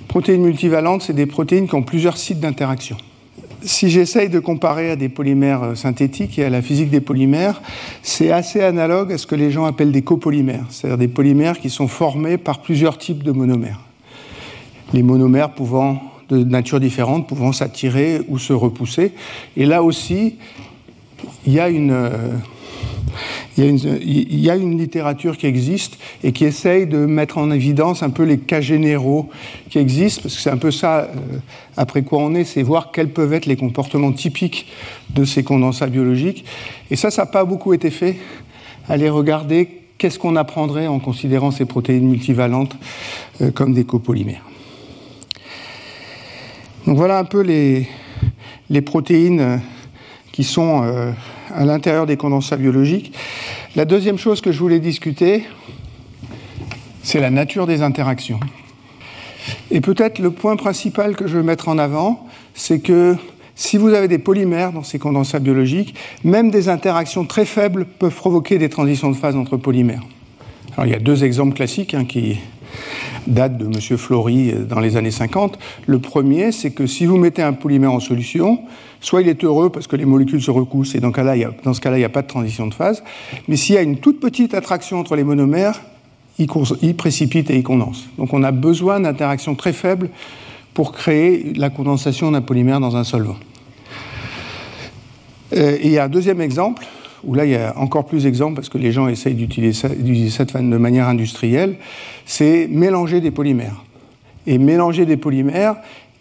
[0.08, 2.96] Protéines multivalentes, c'est des protéines qui ont plusieurs sites d'interaction
[3.64, 7.62] si j'essaye de comparer à des polymères euh, synthétiques et à la physique des polymères,
[8.02, 11.70] c'est assez analogue à ce que les gens appellent des copolymères, c'est-à-dire des polymères qui
[11.70, 13.80] sont formés par plusieurs types de monomères.
[14.92, 19.12] Les monomères pouvant, de nature différente, pouvant s'attirer ou se repousser.
[19.56, 20.36] Et là aussi,
[21.46, 21.96] il y a une,
[23.56, 28.10] il y, a une, littérature qui existe et qui essaye de mettre en évidence un
[28.10, 29.30] peu les cas généraux
[29.70, 31.38] qui existent, parce que c'est un peu ça, euh,
[31.76, 34.66] après quoi on est, c'est voir quels peuvent être les comportements typiques
[35.10, 36.44] de ces condensats biologiques.
[36.90, 38.16] Et ça, ça n'a pas beaucoup été fait.
[38.88, 39.68] Allez regarder
[39.98, 42.76] qu'est-ce qu'on apprendrait en considérant ces protéines multivalentes
[43.40, 44.44] euh, comme des copolymères.
[46.86, 47.86] Donc voilà un peu les,
[48.68, 49.56] les protéines euh,
[50.32, 51.14] qui sont
[51.54, 53.12] à l'intérieur des condensats biologiques.
[53.76, 55.44] La deuxième chose que je voulais discuter,
[57.02, 58.40] c'est la nature des interactions.
[59.70, 63.16] Et peut-être le point principal que je veux mettre en avant, c'est que
[63.54, 65.94] si vous avez des polymères dans ces condensats biologiques,
[66.24, 70.02] même des interactions très faibles peuvent provoquer des transitions de phase entre polymères.
[70.76, 72.38] Alors il y a deux exemples classiques hein, qui
[73.26, 73.98] datent de M.
[73.98, 75.58] Flory euh, dans les années 50.
[75.86, 78.60] Le premier, c'est que si vous mettez un polymère en solution,
[79.04, 81.98] Soit il est heureux parce que les molécules se recoussent, et dans, ce cas-là, il
[81.98, 83.04] n'y a pas de transition de phase.
[83.48, 85.78] Mais s'il y a une toute petite attraction entre les monomères,
[86.38, 88.06] il, précipite et il condense.
[88.16, 90.08] Donc on a besoin d'interactions très faibles
[90.72, 93.36] pour créer la condensation d'un polymère dans un solvant.
[95.54, 96.86] Euh, et il y a un deuxième exemple,
[97.24, 100.44] où là il y a encore plus d'exemples parce que les gens essayent d'utiliser ça
[100.46, 101.76] de manière industrielle,
[102.24, 103.84] c'est mélanger des polymères.
[104.46, 105.76] Et mélanger des polymères,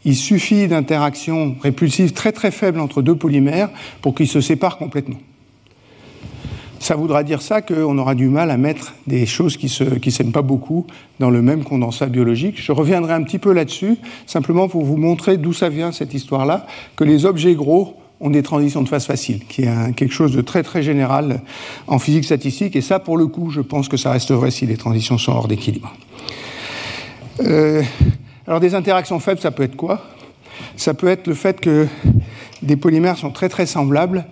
[0.06, 3.70] il suffit d'interactions répulsives très très faibles entre deux polymères
[4.01, 5.18] pour qu'ils se séparent complètement.
[6.80, 10.34] Ça voudra dire ça qu'on aura du mal à mettre des choses qui ne s'aiment
[10.34, 10.86] pas beaucoup
[11.20, 12.62] dans le même condensat biologique.
[12.62, 13.95] Je reviendrai un petit peu là-dessus,
[14.26, 18.43] simplement pour vous montrer d'où ça vient cette histoire-là, que les objets gros ont des
[18.43, 21.41] transitions de phase faciles, qui est quelque chose de très très général
[21.88, 22.76] en physique statistique.
[22.76, 25.32] Et ça, pour le coup, je pense que ça reste vrai si les transitions sont
[25.32, 25.93] hors d'équilibre.
[27.41, 27.82] Euh,
[28.45, 30.01] alors des interactions faibles, ça peut être quoi?
[30.75, 31.87] Ça peut être le fait que
[32.61, 34.25] des polymères sont très très semblables.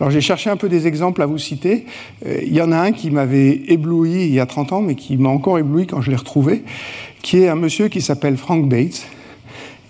[0.00, 1.86] Alors j'ai cherché un peu des exemples à vous citer.
[2.26, 4.96] Euh, il y en a un qui m'avait ébloui il y a 30 ans, mais
[4.96, 6.64] qui m'a encore ébloui quand je l'ai retrouvé,
[7.22, 9.06] qui est un monsieur qui s'appelle Frank Bates.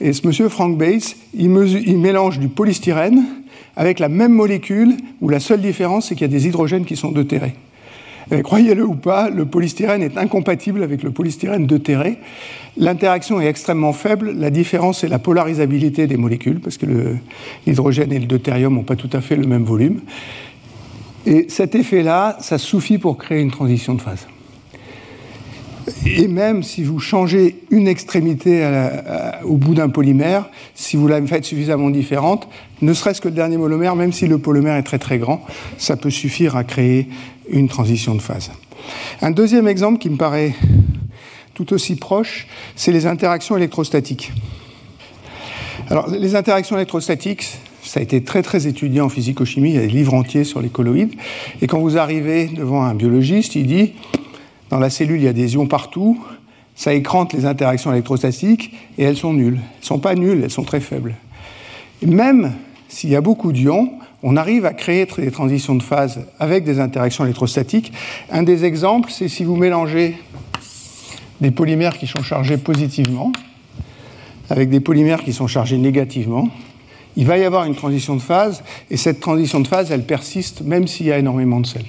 [0.03, 3.25] Et ce monsieur Frank Bates, il, mélange du polystyrène
[3.77, 6.97] avec la même molécule, où la seule différence, c'est qu'il y a des hydrogènes qui
[6.97, 7.55] sont deutérés.
[8.43, 12.19] Croyez-le ou pas, le polystyrène est incompatible avec le polystyrène deutéré.
[12.79, 14.33] L'interaction est extrêmement faible.
[14.33, 16.87] La différence, c'est la polarisabilité des molécules, parce que
[17.67, 20.01] l'hydrogène et le deutérium n'ont pas tout à fait le même volume.
[21.27, 24.27] Et cet effet-là, ça suffit pour créer une transition de phase.
[26.07, 28.65] Et même si vous changez une extrémité
[29.45, 32.49] au bout d'un polymère, si vous la faites suffisamment différente,
[32.83, 35.45] ne serait-ce que le dernier monomère, même si le polymère est très très grand,
[35.79, 37.09] ça peut suffire à créer
[37.49, 38.51] une transition de phase.
[39.21, 40.55] Un deuxième exemple qui me paraît
[41.55, 44.33] tout aussi proche, c'est les interactions électrostatiques.
[45.91, 47.45] Alors, les interactions électrostatiques,
[47.83, 50.63] ça a été très très étudié en physico-chimie, il y a des livres entiers sur
[50.63, 51.15] les colloïdes.
[51.61, 53.93] Et quand vous arrivez devant un biologiste, il dit
[54.71, 56.19] dans la cellule, il y a des ions partout,
[56.75, 59.61] ça écrante les interactions électrostatiques et elles sont nulles.
[59.61, 61.15] Elles ne sont pas nulles, elles sont très faibles.
[62.01, 62.53] même
[62.89, 66.81] s'il y a beaucoup d'ions, on arrive à créer des transitions de phase avec des
[66.81, 67.93] interactions électrostatiques.
[68.31, 70.17] Un des exemples, c'est si vous mélangez
[71.41, 73.33] des polymères qui sont chargés positivement
[74.51, 76.49] avec des polymères qui sont chargés négativement.
[77.17, 80.63] il va y avoir une transition de phase, et cette transition de phase, elle persiste
[80.63, 81.85] même s'il y a énormément de sel.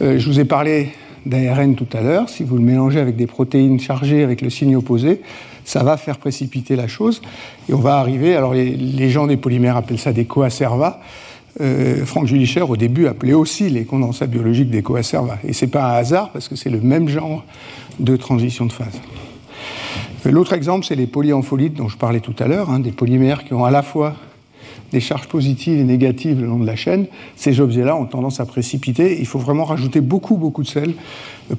[0.00, 0.90] Euh, je vous ai parlé
[1.26, 2.28] d'ARN tout à l'heure.
[2.28, 5.20] Si vous le mélangez avec des protéines chargées avec le signe opposé,
[5.68, 7.20] ça va faire précipiter la chose.
[7.68, 10.98] Et on va arriver, alors les, gens des polymères appellent ça des coacervas.
[11.60, 15.36] Euh, Franck Julicher, au début, appelait aussi les condensats biologiques des coacervas.
[15.46, 17.44] Et ce n'est pas un hasard, parce que c'est le même genre
[18.00, 18.98] de transition de phase.
[20.24, 23.52] L'autre exemple, c'est les polyampholytes dont je parlais tout à l'heure, hein, des polymères qui
[23.52, 24.14] ont à la fois
[24.90, 27.04] des charges positives et négatives le long de la chaîne.
[27.36, 29.20] Ces objets-là ont tendance à précipiter.
[29.20, 30.94] Il faut vraiment rajouter beaucoup, beaucoup de sel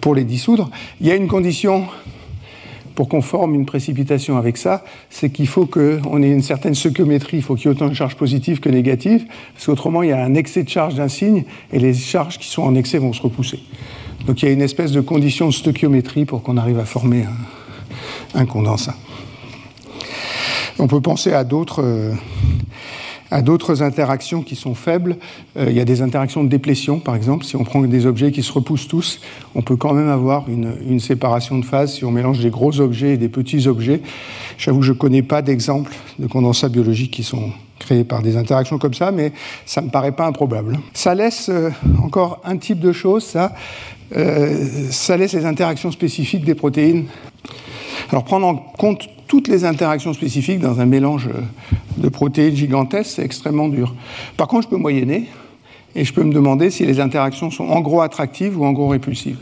[0.02, 0.72] pour les dissoudre.
[1.00, 1.86] Il y a une condition
[3.00, 7.38] pour qu'on forme une précipitation avec ça, c'est qu'il faut qu'on ait une certaine stoichiométrie,
[7.38, 10.12] il faut qu'il y ait autant de charges positives que négatives, parce qu'autrement il y
[10.12, 13.14] a un excès de charge d'un signe et les charges qui sont en excès vont
[13.14, 13.62] se repousser.
[14.28, 17.24] Donc il y a une espèce de condition de stoichiométrie pour qu'on arrive à former
[18.34, 18.96] un, condensat.
[20.78, 21.82] On peut penser à d'autres.
[21.82, 22.12] Euh,
[23.32, 25.18] à d'autres interactions qui sont faibles.
[25.58, 27.46] Euh, il y a des interactions de déplétion, par exemple.
[27.46, 29.22] Si on prend des objets qui se repoussent tous,
[29.56, 33.14] on peut quand même avoir une, séparation de phase si on mélange des gros objets
[33.14, 34.02] et des petits objets.
[34.58, 38.78] J'avoue je ne connais pas d'exemples de condensats biologiques qui sont créés par des interactions
[38.78, 39.32] comme ça, mais
[39.66, 40.78] ça ne me paraît pas improbable.
[40.94, 41.70] Ça laisse euh,
[42.04, 43.54] encore un type de chose, ça.
[44.16, 47.06] Euh, ça laisse les interactions spécifiques des protéines.
[48.12, 51.30] Alors prendre en compte toutes les interactions spécifiques dans un mélange
[51.98, 53.94] de protéines gigantesques, c'est extrêmement dur.
[54.36, 55.28] Par contre, je peux moyenner
[55.96, 58.88] et je peux me demander si les interactions sont en gros attractives ou en gros
[58.88, 59.38] répulsives.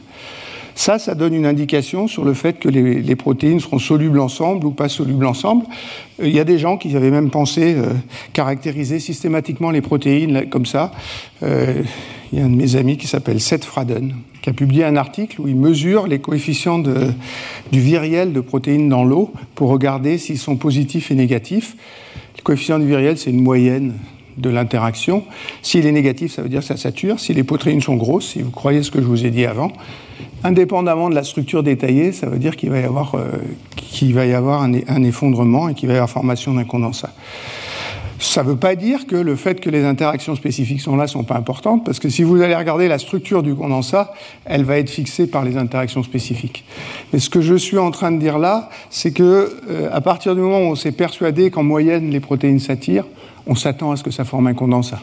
[0.75, 4.71] Ça, ça donne une indication sur le fait que les, protéines seront solubles ensemble ou
[4.71, 5.65] pas solubles ensemble.
[6.19, 7.93] Euh, il y a des gens qui avaient même pensé euh,
[8.33, 10.91] caractériser systématiquement les protéines comme ça.
[11.41, 11.81] Euh,
[12.31, 14.13] il y a un de mes amis qui s'appelle Seth Fraden,
[14.47, 19.03] qui a publié un article où il mesure les coefficients du viriel de protéines dans
[19.03, 21.75] l'eau pour regarder s'ils sont positifs et négatifs.
[22.37, 23.95] Le coefficient du viriel, c'est une moyenne
[24.37, 25.25] de l'interaction.
[25.61, 27.19] S'il est négatif, ça veut dire que ça sature.
[27.19, 29.73] Si les protéines sont grosses, si vous croyez ce que je vous ai dit avant,
[30.45, 33.33] indépendamment de la structure détaillée, ça veut dire qu'il va y avoir, euh,
[34.13, 37.13] va y avoir un, effondrement et qu'il va y avoir formation d'un condensat.
[38.19, 41.07] Ça ne veut pas dire que le fait que les interactions spécifiques sont là ne
[41.09, 44.11] sont pas importantes, parce que si vous allez regarder la structure du condensat,
[44.45, 46.65] elle va être fixée par les interactions spécifiques.
[47.13, 50.33] Mais ce que je suis en train de dire là, c'est que euh, à partir
[50.33, 53.05] du moment où on s'est persuadé qu'en moyenne les protéines s'attirent,
[53.45, 54.99] on s'attend à ce que ça forme un condensat.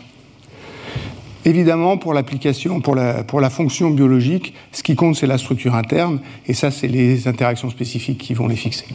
[1.44, 5.74] Évidemment, pour l'application, pour la, pour la fonction biologique, ce qui compte, c'est la structure
[5.74, 8.86] interne, et ça, c'est les interactions spécifiques qui vont les fixer.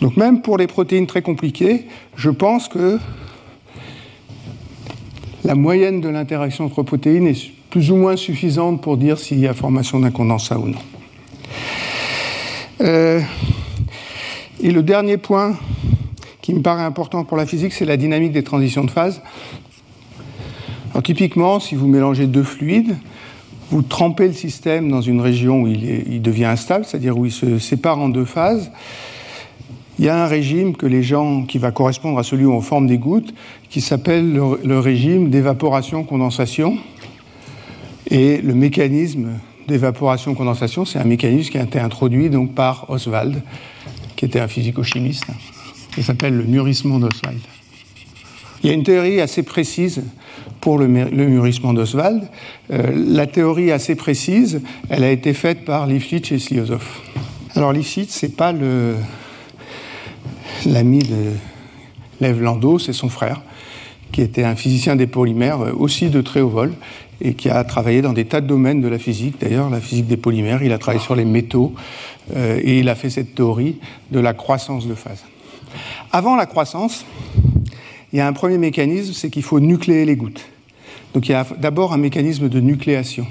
[0.00, 1.86] Donc même pour les protéines très compliquées,
[2.16, 2.98] je pense que
[5.44, 9.46] la moyenne de l'interaction entre protéines est plus ou moins suffisante pour dire s'il y
[9.46, 10.78] a formation d'un condensat ou non.
[12.80, 13.20] Euh,
[14.62, 15.56] et le dernier point
[16.40, 19.20] qui me paraît important pour la physique, c'est la dynamique des transitions de phase.
[20.92, 22.96] Alors typiquement, si vous mélangez deux fluides,
[23.70, 27.32] vous trempez le système dans une région où il, il devient instable, c'est-à-dire où il
[27.32, 28.72] se sépare en deux phases,
[30.00, 32.62] il y a un régime que les gens, qui va correspondre à celui où on
[32.62, 33.34] forme des gouttes,
[33.68, 36.78] qui s'appelle le, régime d'évaporation-condensation.
[38.06, 39.32] Et le mécanisme
[39.68, 43.42] d'évaporation-condensation, c'est un mécanisme qui a été introduit donc par Oswald,
[44.16, 45.26] qui était un physico-chimiste.
[45.94, 47.40] Ça s'appelle le mûrissement d'Oswald.
[48.62, 50.02] Il y a une théorie assez précise
[50.62, 52.26] pour le, mûrissement d'Oswald.
[52.72, 56.86] Euh, la théorie assez précise, elle a été faite par Lifshitz et Sliozov.
[57.54, 58.94] Alors Lifshitz, c'est pas le,
[60.66, 61.32] l'ami de
[62.20, 63.42] Lev Landau, c'est son frère,
[64.12, 66.72] qui était un physicien des polymères, euh, aussi de très haut vol,
[67.20, 69.36] et qui a travaillé dans des tas de domaines de la physique.
[69.40, 71.74] D'ailleurs, la physique des polymères, il a travaillé sur les métaux,
[72.34, 73.76] euh, et il a fait cette théorie
[74.10, 75.24] de la croissance de phase.
[76.12, 77.04] Avant la croissance,
[78.12, 80.44] il y a un premier mécanisme, c'est qu'il faut nucléer les gouttes.
[81.14, 83.26] Donc il y a d'abord un mécanisme de nucléation.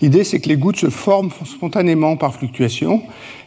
[0.00, 3.02] L'idée, c'est que les gouttes se forment spontanément par fluctuation,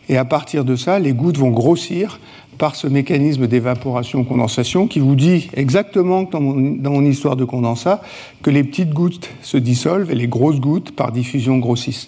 [0.09, 2.19] et à partir de ça, les gouttes vont grossir
[2.57, 8.01] par ce mécanisme d'évaporation-condensation qui vous dit exactement dans mon, histoire de condensat
[8.43, 12.07] que les petites gouttes se dissolvent et les grosses gouttes, par diffusion, grossissent.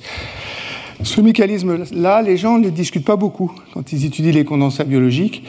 [1.02, 5.44] Ce mécanisme-là, les gens ne discutent pas beaucoup quand ils étudient les condensats biologiques.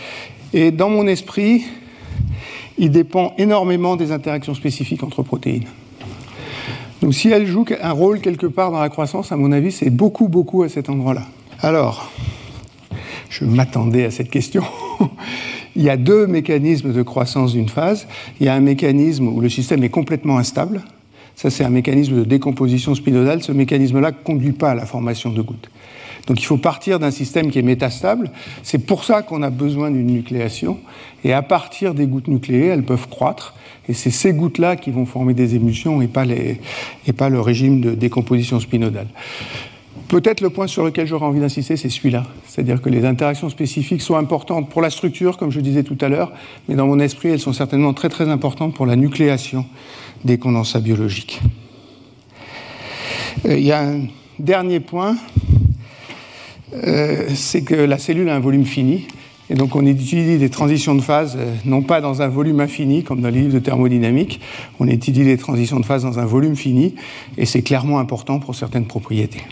[0.53, 1.65] Et dans mon esprit,
[2.79, 5.67] il dépend énormément des interactions spécifiques entre protéines.
[7.03, 9.91] Donc si elles jouent un rôle quelque part dans la croissance, à mon avis, c'est
[9.91, 11.23] beaucoup, beaucoup à cet endroit-là.
[11.61, 12.11] Alors,
[13.35, 14.63] je m'attendais à cette question.
[15.77, 18.07] il y a deux mécanismes de croissance d'une phase.
[18.39, 20.83] Il y a un mécanisme où le système est complètement instable,
[21.35, 23.43] Ça, c'est un mécanisme de décomposition spinodale.
[23.43, 25.69] Ce mécanisme-là ne conduit pas à la formation de gouttes.
[26.29, 28.31] Donc il faut partir d'un système qui est métastable.
[28.63, 30.79] C'est pour ça qu'on a besoin d'une nucléation.
[31.25, 33.55] Et à partir des gouttes nucléées, elles peuvent croître.
[33.89, 37.81] Et c'est ces gouttes-là qui vont former des émulsions et pas, et pas le régime
[37.81, 39.09] de décomposition spinodale.
[40.09, 42.25] Peut-être le point sur lequel j'aurais envie d'insister, c'est celui-là.
[42.47, 46.09] C'est-à-dire que les interactions spécifiques sont importantes pour la structure, comme je disais tout à
[46.09, 46.33] l'heure,
[46.69, 49.65] mais dans mon esprit, elles sont certainement très très importantes pour la nucléation
[50.25, 51.41] des condensats biologiques.
[53.47, 54.07] Euh, il y a un
[54.39, 55.17] dernier point,
[56.75, 59.07] euh, c'est que la cellule a un volume fini.
[59.51, 63.05] Et donc on étudie des transitions de phase, euh, non pas dans un volume infini,
[63.05, 64.41] comme dans les livres de thermodynamique,
[64.81, 66.95] on étudie les transitions de phase dans un volume fini,
[67.37, 69.43] et c'est clairement important pour certaines propriétés.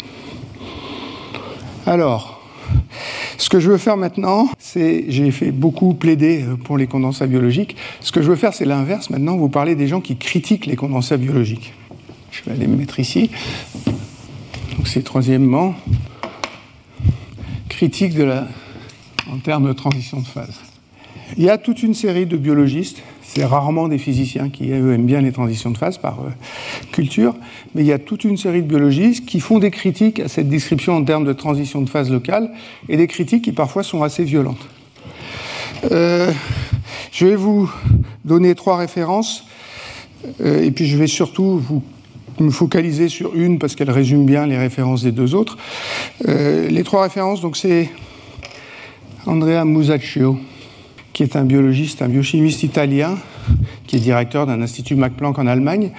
[1.87, 2.41] Alors,
[3.39, 7.27] ce que je veux faire maintenant, c'est, j'ai fait beaucoup plaider euh, pour les condensats
[7.27, 7.77] biologiques.
[8.01, 9.11] Ce que je veux faire, c'est l'inverse.
[9.11, 11.73] Maintenant, vous parlez des gens qui critiquent les condensats biologiques.
[12.31, 13.31] Je vais aller me mettre ici.
[14.77, 15.75] Donc, c'est troisièmement
[17.69, 18.47] critique de la,
[19.31, 20.61] en termes de transition de phase.
[21.37, 23.03] Il y a toute une série de biologistes
[23.35, 26.31] c'est rarement des physiciens qui aiment bien les transitions de phase par euh,
[26.91, 27.35] culture,
[27.75, 30.49] mais il y a toute une série de biologistes qui font des critiques à cette
[30.49, 32.51] description en termes de transition de phase locale,
[32.91, 34.67] et des critiques qui parfois sont assez violentes.
[35.91, 36.31] Euh,
[37.11, 37.71] je vais vous
[38.25, 39.47] donner trois références,
[40.43, 41.83] euh, et puis je vais surtout vous
[42.39, 45.59] me focaliser sur une parce qu'elle résume bien les références des deux autres.
[46.27, 47.91] les trois références, donc c'est
[49.27, 50.39] Andrea Musacchio,
[51.13, 53.19] qui est un biologiste, un biochimiste italien,
[53.87, 55.91] qui est directeur d'un institut Max Planck en Allemagne.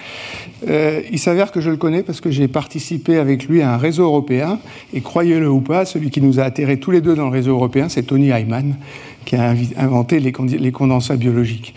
[0.68, 3.76] Euh, il s'avère que je le connais parce que j'ai participé avec lui à un
[3.76, 4.58] réseau européen,
[4.92, 7.52] et croyez-le ou pas, celui qui nous a atterrés tous les deux dans le réseau
[7.52, 8.76] européen, c'est Tony Hyman,
[9.24, 10.32] qui a inventé les,
[10.72, 11.74] condensats biologiques.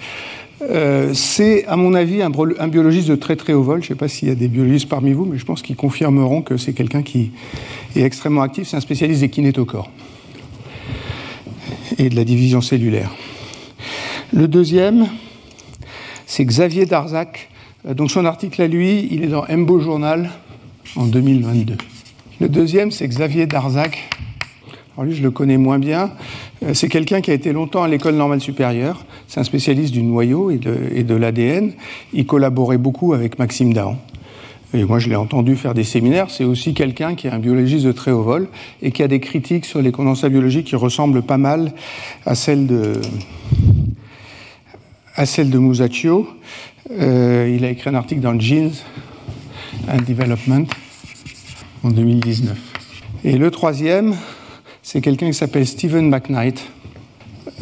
[0.63, 2.31] Euh, c'est, à mon avis, un,
[2.67, 3.81] biologiste de très très haut vol.
[3.81, 5.75] Je ne sais pas s'il y a des biologistes parmi vous, mais je pense qu'ils
[5.75, 7.31] confirmeront que c'est quelqu'un qui
[7.95, 8.67] est extrêmement actif.
[8.67, 9.89] C'est un spécialiste des kinétochores
[11.97, 13.11] et de la division cellulaire.
[14.33, 15.07] Le deuxième,
[16.25, 17.49] c'est Xavier Darzac.
[17.87, 20.29] Euh, donc son article à lui, il est dans Embo Journal
[20.97, 21.75] en 2022.
[22.41, 24.09] Le deuxième, c'est Xavier Darzac.
[24.95, 26.11] Alors lui, je le connais moins bien.
[26.63, 29.05] Euh, c'est quelqu'un qui a été longtemps à l'école normale supérieure.
[29.29, 31.71] C'est un spécialiste du noyau et de, l'ADN.
[32.11, 33.97] Il collaborait beaucoup avec Maxime Dahan.
[34.73, 36.29] Et moi, je l'ai entendu faire des séminaires.
[36.29, 38.49] C'est aussi quelqu'un qui est un biologiste de très haut vol
[38.81, 41.71] et qui a des critiques sur les condensats biologiques qui ressemblent pas mal
[42.25, 42.99] à celles de,
[45.17, 46.29] à celle de Musacchio.
[46.91, 48.75] Euh, il a écrit un article dans Genes
[49.89, 50.67] and Development
[51.83, 52.57] en 2019.
[53.25, 54.15] Et le troisième,
[54.83, 56.63] c'est quelqu'un qui s'appelle Stephen McKnight,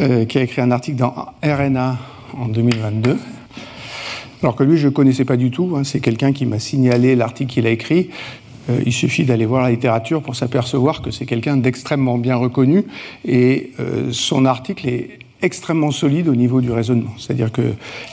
[0.01, 1.97] euh, qui a écrit un article dans RNA
[2.37, 3.17] en 2022.
[4.43, 5.75] Alors que lui, je ne connaissais pas du tout.
[5.75, 5.83] Hein.
[5.85, 8.09] c'est quelqu'un qui m'a signalé l'article qu'il a écrit.
[8.69, 12.83] Euh, il suffit d'aller voir la littérature pour s'apercevoir que c'est quelqu'un d'extrêmement bien reconnu.
[13.25, 13.71] Et
[14.11, 17.11] son article est extrêmement solide au niveau du raisonnement.
[17.17, 17.61] C'est-à-dire que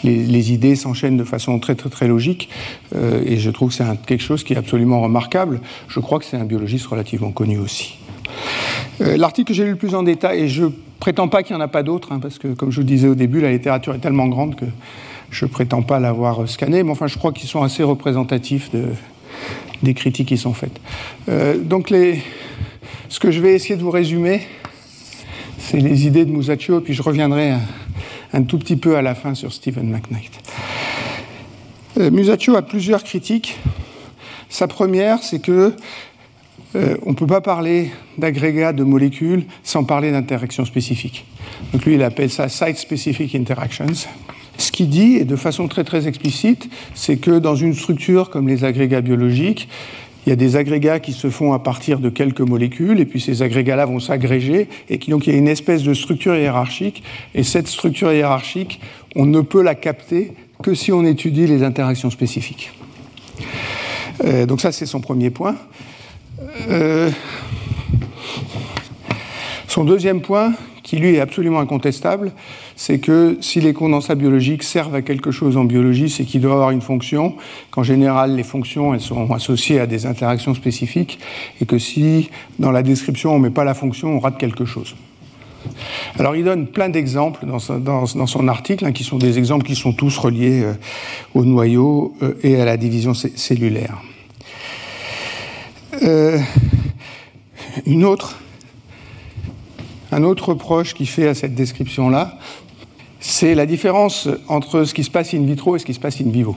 [0.04, 2.48] les, idées s'enchaînent de façon très très très logique
[2.94, 5.60] euh, et je trouve que c'est quelque chose qui est absolument remarquable.
[5.88, 7.96] Je crois que c'est un biologiste relativement connu aussi.
[9.00, 10.66] Euh, l'article que j'ai lu le plus en détail, et je
[11.00, 13.08] prétends pas qu'il n'y en a pas d'autres, hein, parce que comme je vous disais
[13.08, 14.66] au début, la littérature est tellement grande que
[15.30, 18.84] je prétends pas l'avoir scanné, mais enfin je crois qu'ils sont assez représentatifs de,
[19.82, 20.78] des critiques qui sont faites.
[21.28, 21.92] Euh, donc
[23.08, 24.42] ce que je vais essayer de vous résumer,
[25.62, 27.54] c'est les idées de Musacchio, puis je reviendrai
[28.32, 30.32] un, tout petit peu à la fin sur Stephen McKnight.
[31.98, 33.58] Euh, Musacchio a plusieurs critiques.
[34.48, 35.74] Sa première, c'est que
[36.74, 41.26] euh, on ne peut pas parler d'agrégats de molécules sans parler d'interactions spécifiques.
[41.72, 43.86] Donc lui, il appelle ça site-specific interactions.
[44.58, 48.48] Ce qu'il dit, et de façon très très explicite, c'est que dans une structure comme
[48.48, 49.68] les agrégats biologiques,
[50.26, 53.20] il y a des agrégats qui se font à partir de quelques molécules, et puis
[53.20, 57.02] ces agrégats-là vont s'agréger, et donc il y a une espèce de structure hiérarchique,
[57.34, 58.80] et cette structure hiérarchique,
[59.16, 62.72] on ne peut la capter que si on étudie les interactions spécifiques.
[64.24, 65.56] Euh, donc ça, c'est son premier point.
[66.70, 67.10] Euh,
[69.66, 70.52] son deuxième point,
[70.82, 72.32] qui lui est absolument incontestable,
[72.76, 76.54] c'est que si les condensats biologiques servent à quelque chose en biologie, c'est qu'ils doivent
[76.54, 77.34] avoir une fonction,
[77.70, 81.18] qu'en général les fonctions elles sont associées à des interactions spécifiques,
[81.60, 84.64] et que si dans la description on ne met pas la fonction, on rate quelque
[84.64, 84.94] chose.
[86.18, 89.92] Alors il donne plein d'exemples dans, son article, hein, qui sont des exemples qui sont
[89.92, 90.74] tous reliés euh,
[91.34, 94.02] au noyau euh, et à la division cellulaire.
[96.02, 96.38] Euh,
[100.12, 102.38] un autre reproche qu'il fait à cette description-là,
[103.22, 106.20] c'est la différence entre ce qui se passe in vitro et ce qui se passe
[106.20, 106.56] in vivo.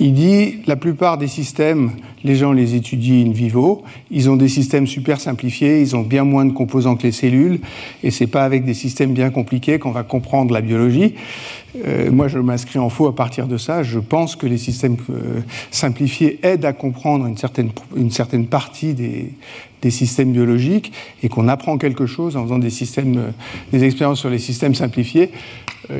[0.00, 1.90] Il dit la plupart des systèmes,
[2.22, 3.82] les gens les étudient in vivo,
[4.12, 7.58] ils ont des systèmes super simplifiés, ils ont bien moins de composants que les cellules,
[8.04, 11.14] et c'est pas avec des systèmes bien compliqués qu'on va comprendre la biologie.
[11.84, 13.82] Euh, moi, je m'inscris en faux à partir de ça.
[13.82, 15.40] Je pense que les systèmes euh,
[15.70, 17.36] simplifiés aident à comprendre une
[18.10, 19.32] certaine, partie des,
[19.82, 20.92] des systèmes biologiques
[21.22, 23.30] et qu'on apprend quelque chose en faisant des, systèmes, euh,
[23.72, 25.30] des expériences sur les systèmes simplifiés.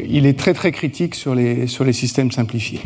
[0.08, 2.80] il est très très critique sur les, sur les systèmes simplifiés.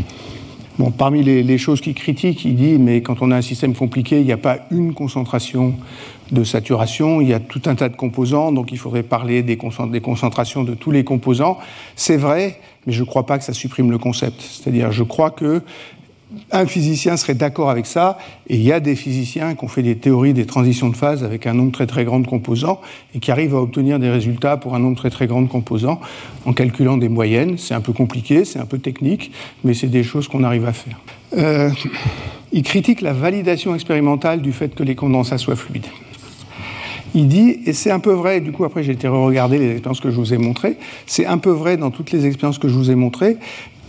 [0.78, 4.20] Bon, parmi les, choses qu'il critique, il dit mais quand on a un système compliqué,
[4.20, 5.74] il n'y a pas une concentration
[6.30, 9.58] de saturation, il y a tout un tas de composants, donc il faudrait parler des,
[9.58, 11.58] concentrations de tous les composants.
[11.94, 14.40] C'est vrai, mais je ne crois pas que ça supprime le concept.
[14.40, 15.62] C'est-à-dire, je crois que
[16.50, 18.18] un physicien serait d'accord avec ça,
[18.48, 21.24] et il y a des physiciens qui ont fait des théories des transitions de phase
[21.24, 22.80] avec un nombre très très grand de composants
[23.14, 26.00] et qui arrivent à obtenir des résultats pour un nombre très très grand de composants
[26.44, 27.58] en calculant des moyennes.
[27.58, 29.32] C'est un peu compliqué, c'est un peu technique,
[29.64, 30.98] mais c'est des choses qu'on arrive à faire.
[31.36, 31.70] Euh,
[32.52, 35.86] il critique la validation expérimentale du fait que les condensats soient fluides
[37.14, 40.00] il dit, et c'est un peu vrai, du coup après j'ai été re-regarder les expériences
[40.00, 40.76] que je vous ai montrées,
[41.06, 43.36] c'est un peu vrai dans toutes les expériences que je vous ai montrées,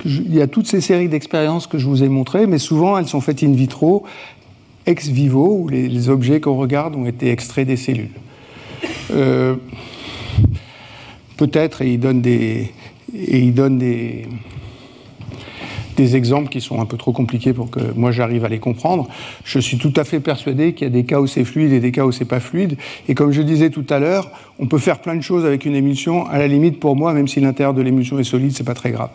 [0.05, 3.07] il y a toutes ces séries d'expériences que je vous ai montrées, mais souvent elles
[3.07, 4.03] sont faites in vitro,
[4.85, 8.09] ex vivo, où les, objets qu'on regarde ont été extraits des cellules.
[9.11, 9.55] Euh,
[11.37, 12.71] peut-être, et il donne des...
[13.15, 14.27] Et il des
[15.95, 19.07] des exemples qui sont un peu trop compliqués pour que moi j'arrive à les comprendre.
[19.43, 21.79] Je suis tout à fait persuadé qu'il y a des cas où c'est fluide et
[21.79, 22.77] des cas où c'est pas fluide.
[23.07, 25.75] Et comme je disais tout à l'heure, on peut faire plein de choses avec une
[25.75, 26.27] émulsion.
[26.27, 28.91] À la limite, pour moi, même si l'intérieur de l'émulsion est solide, c'est pas très
[28.91, 29.09] grave.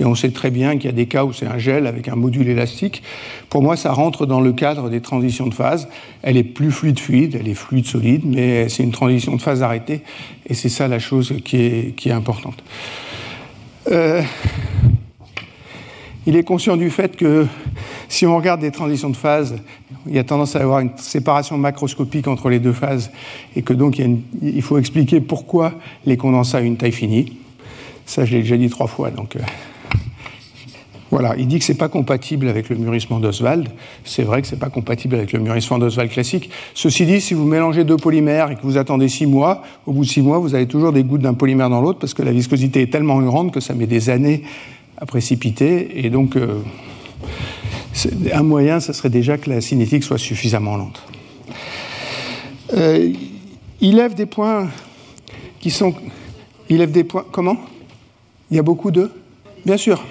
[0.00, 2.08] Et on sait très bien qu'il y a des cas où c'est un gel avec
[2.08, 3.02] un module élastique.
[3.50, 5.88] Pour moi, ça rentre dans le cadre des transitions de phase.
[6.22, 10.02] Elle est plus fluide-fluide, elle est fluide-solide, mais c'est une transition de phase arrêtée.
[10.48, 12.62] Et c'est ça la chose qui est, qui est importante.
[13.90, 14.22] Euh,
[16.26, 17.46] il est conscient du fait que
[18.08, 19.56] si on regarde des transitions de phase,
[20.06, 23.10] il y a tendance à avoir une séparation macroscopique entre les deux phases
[23.54, 25.74] et que donc il, faut expliquer pourquoi
[26.04, 27.36] les condensats ont une taille finie.
[28.06, 29.10] Ça, je l'ai déjà dit trois fois.
[29.10, 29.40] Donc, euh,
[31.10, 33.68] voilà, il dit que ce n'est pas compatible avec le mûrissement d'Oswald.
[34.04, 36.50] C'est vrai que ce n'est pas compatible avec le mûrissement d'Oswald classique.
[36.74, 40.04] Ceci dit, si vous mélangez deux polymères et que vous attendez six mois, au bout
[40.04, 42.32] de six mois, vous avez toujours des gouttes d'un polymère dans l'autre parce que la
[42.32, 44.42] viscosité est tellement grande que ça met des années
[44.96, 46.04] à précipiter.
[46.04, 46.62] Et donc, euh,
[48.32, 51.02] un moyen, ça serait déjà que la cinétique soit suffisamment lente.
[52.74, 53.12] Euh,
[53.80, 54.68] il lève des points
[55.60, 55.94] qui sont.
[56.68, 57.24] Il des points.
[57.30, 57.56] Comment?
[58.50, 59.10] Il y a beaucoup de.
[59.64, 60.04] Bien sûr.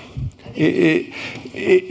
[0.58, 1.12] Et,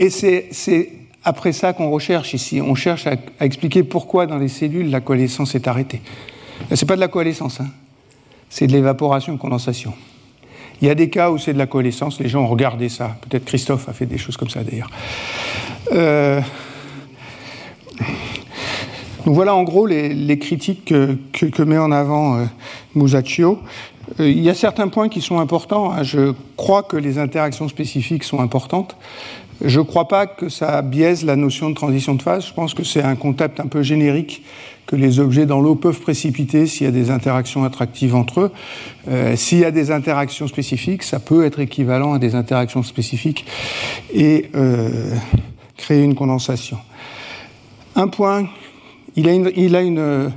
[0.09, 0.91] c'est
[1.23, 2.61] après ça qu'on recherche ici.
[2.61, 6.01] On cherche à, expliquer pourquoi dans les cellules la coalescence est arrêtée.
[6.73, 7.67] C'est pas de la coalescence, hein.
[8.49, 9.93] c'est de l'évaporation condensation.
[10.81, 13.17] Il y a des cas où c'est de la coalescence, les gens ont regardé ça.
[13.27, 14.89] Peut-être Christophe a fait des choses comme ça d'ailleurs.
[15.93, 16.41] Euh,
[19.25, 22.45] donc voilà en gros les, critiques que, met en avant euh,
[22.93, 23.59] Musacchio.
[24.19, 25.91] Euh, il y a certains points qui sont importants.
[25.91, 26.03] Hein.
[26.03, 28.95] Je crois que les interactions spécifiques sont importantes.
[29.63, 32.45] Je ne crois pas que ça biaise la notion de transition de phase.
[32.45, 34.43] Je pense que c'est un concept un peu générique
[34.85, 38.51] que les objets dans l'eau peuvent précipiter s'il y a des interactions attractives entre eux.
[39.07, 43.45] Euh, s'il y a des interactions spécifiques, ça peut être équivalent à des interactions spécifiques
[44.13, 45.15] et euh,
[45.77, 46.77] créer une condensation.
[47.95, 48.47] Un point,
[49.15, 50.31] il a une, il a une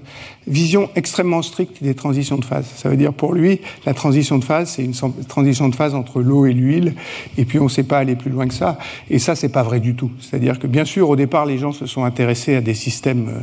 [0.49, 2.66] vision extrêmement stricte des transitions de phase.
[2.76, 4.94] Ça veut dire pour lui, la transition de phase, c'est une
[5.28, 6.94] transition de phase entre l'eau et l'huile,
[7.36, 8.78] et puis on ne sait pas aller plus loin que ça.
[9.11, 10.11] Et ça, c'est pas vrai du tout.
[10.20, 13.40] C'est-à-dire que bien sûr, au départ, les gens se sont intéressés à des systèmes euh,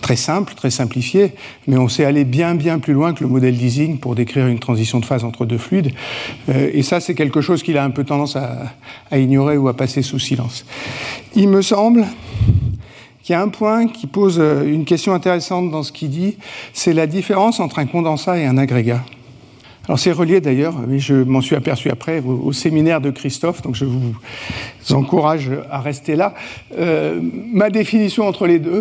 [0.00, 1.32] très simples, très simplifiés,
[1.66, 4.58] mais on sait aller bien, bien plus loin que le modèle d'easing pour décrire une
[4.58, 5.92] transition de phase entre deux fluides.
[6.48, 8.74] Euh, et ça, c'est quelque chose qu'il a un peu tendance à,
[9.10, 10.64] à ignorer ou à passer sous silence.
[11.34, 12.06] Il me semble
[13.28, 16.38] il y a un point qui pose euh, une question intéressante dans ce qu'il dit,
[16.72, 19.04] c'est la différence entre un condensat et un agrégat.
[19.86, 23.74] Alors c'est relié d'ailleurs, mais je m'en suis aperçu après au, séminaire de Christophe, donc
[23.74, 24.14] je vous
[24.90, 26.34] encourage à rester là.
[26.78, 28.80] Euh, ma définition entre les deux,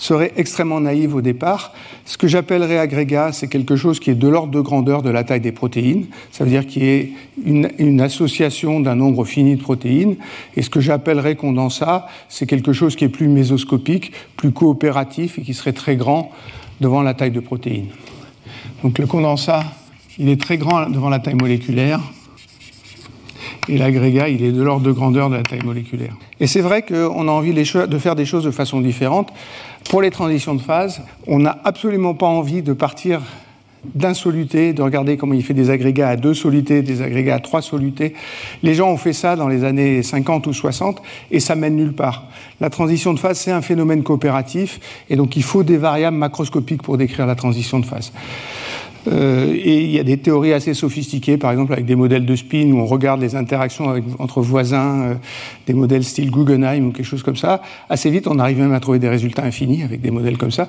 [0.00, 1.74] serait extrêmement naïve au départ.
[2.06, 5.24] Ce que j'appellerais agrégat, c'est quelque chose qui est de l'ordre de grandeur de la
[5.24, 6.06] taille des protéines.
[6.32, 7.12] Ça veut dire qu'il y ait
[7.44, 10.16] une, association d'un nombre fini de protéines.
[10.56, 15.42] Et ce que j'appellerais condensat, c'est quelque chose qui est plus mésoscopique, plus coopératif et
[15.42, 16.32] qui serait très grand
[16.80, 17.88] devant la taille de protéines.
[18.82, 19.64] Donc le condensat,
[20.18, 22.00] il est très grand devant la taille moléculaire
[23.68, 26.16] et l'agrégat, il est de l'ordre de grandeur de la taille moléculaire.
[26.40, 29.32] Et c'est vrai qu'on a envie de faire des choses de façon différente.
[29.88, 33.22] Pour les transitions de phase, on n'a absolument pas envie de partir
[33.94, 37.62] d'insoluté, de regarder comment il fait des agrégats à deux solutés, des agrégats à trois
[37.62, 38.14] solutés.
[38.62, 41.00] Les gens ont fait ça dans les années 50 ou 60
[41.30, 42.24] et ça mène nulle part.
[42.60, 46.82] La transition de phase, c'est un phénomène coopératif et donc il faut des variables macroscopiques
[46.82, 48.12] pour décrire la transition de phase.
[49.08, 52.36] Euh, et il y a des théories assez sophistiquées, par exemple avec des modèles de
[52.36, 55.14] spin où on regarde les interactions entre voisins, euh,
[55.66, 57.62] des modèles style Guggenheim ou quelque chose comme ça.
[57.88, 60.68] Assez vite, on arrive même à trouver des résultats infinis avec des modèles comme ça.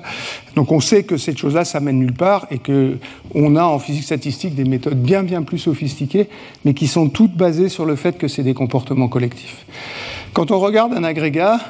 [0.56, 2.96] Donc on sait que cette chose-là, ça mène nulle part et que
[3.34, 6.28] on a en physique statistique des méthodes bien bien plus sophistiquées,
[6.64, 9.66] mais qui sont toutes basées sur le fait que c'est des comportements collectifs.
[10.32, 11.60] Quand on regarde un agrégat,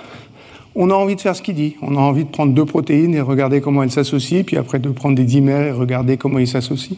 [0.75, 1.77] on a envie de faire ce qu'il dit.
[1.83, 4.89] On a envie de prendre deux protéines et regarder comment elles s'associent, puis après de
[4.89, 6.97] prendre des dimères et regarder comment ils s'associent.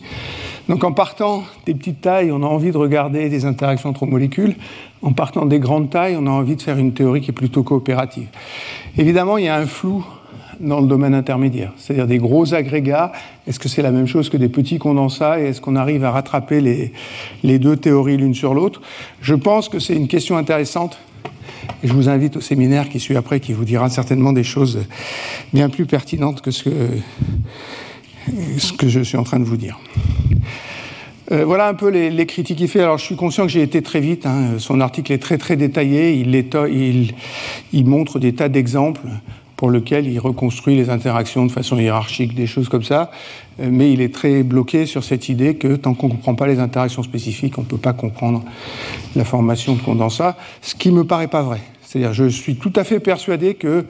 [0.69, 4.57] Donc en partant des petites tailles, on a envie de regarder des interactions entre molécules.
[5.03, 7.63] En partant des grandes tailles, on a envie de faire une théorie qui est plutôt
[7.63, 8.29] coopérative.
[8.97, 10.05] Évidemment, il y a un flou
[10.61, 13.13] dans le domaine intermédiaire, c'est-à-dire des gros agrégats.
[13.47, 15.41] Est-ce que c'est la même chose que des petits condensats?
[15.41, 16.93] Et est-ce qu'on arrive à rattraper les,
[17.43, 18.81] les deux théories l'une sur l'autre?
[19.21, 20.97] Je pense que c'est une question intéressante
[21.83, 24.81] je vous invite au séminaire qui suit après, qui vous dira certainement des choses
[25.53, 26.63] bien plus pertinentes que ce
[28.73, 29.79] que, je suis en train de vous dire.
[31.33, 32.81] Euh, voilà un peu les, critiques qu'il fait.
[32.81, 34.27] Alors, je suis conscient que j'ai été très vite.
[34.27, 34.59] Hein.
[34.59, 36.15] Son article est très très détaillé.
[36.15, 37.15] Il, il,
[37.73, 39.09] il montre des tas d'exemples
[39.57, 43.11] pour lequel il reconstruit les interactions de façon hiérarchique, des choses comme ça,
[43.61, 46.47] euh, mais il est très bloqué sur cette idée que tant qu'on ne comprend pas
[46.47, 48.43] les interactions spécifiques, on ne peut pas comprendre
[49.17, 51.61] la formation de condensat, ce qui ne me paraît pas vrai.
[51.83, 53.87] C'est-à-dire, je suis tout à fait persuadé que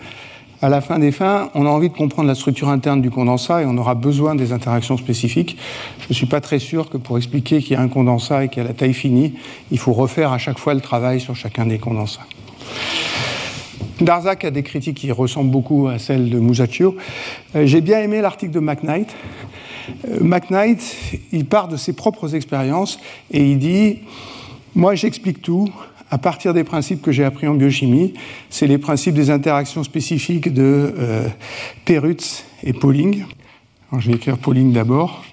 [0.64, 3.60] à la fin des fins, on a envie de comprendre la structure interne du condensat
[3.62, 5.58] et on aura besoin des interactions spécifiques.
[6.00, 8.48] Je ne suis pas très sûr que pour expliquer qu'il y a un condensat et
[8.48, 9.34] qu'il y a la taille finie,
[9.70, 12.26] il faut refaire à chaque fois le travail sur chacun des condensats.
[14.00, 16.96] Darzac a des critiques qui ressemblent beaucoup à celles de Musacchio.
[17.54, 19.08] Euh, j'ai bien aimé l'article de McKnight.
[20.08, 20.96] Euh, McKnight,
[21.32, 22.98] il part de ses propres expériences
[23.30, 24.00] et il dit
[24.74, 25.70] Moi, j'explique tout
[26.10, 28.14] à partir des principes que j'ai appris en biochimie.
[28.50, 31.28] C'est les principes des interactions spécifiques de euh,
[31.84, 33.24] Perutz et Pauling.
[33.90, 35.24] Alors, je vais écrire Pauling d'abord.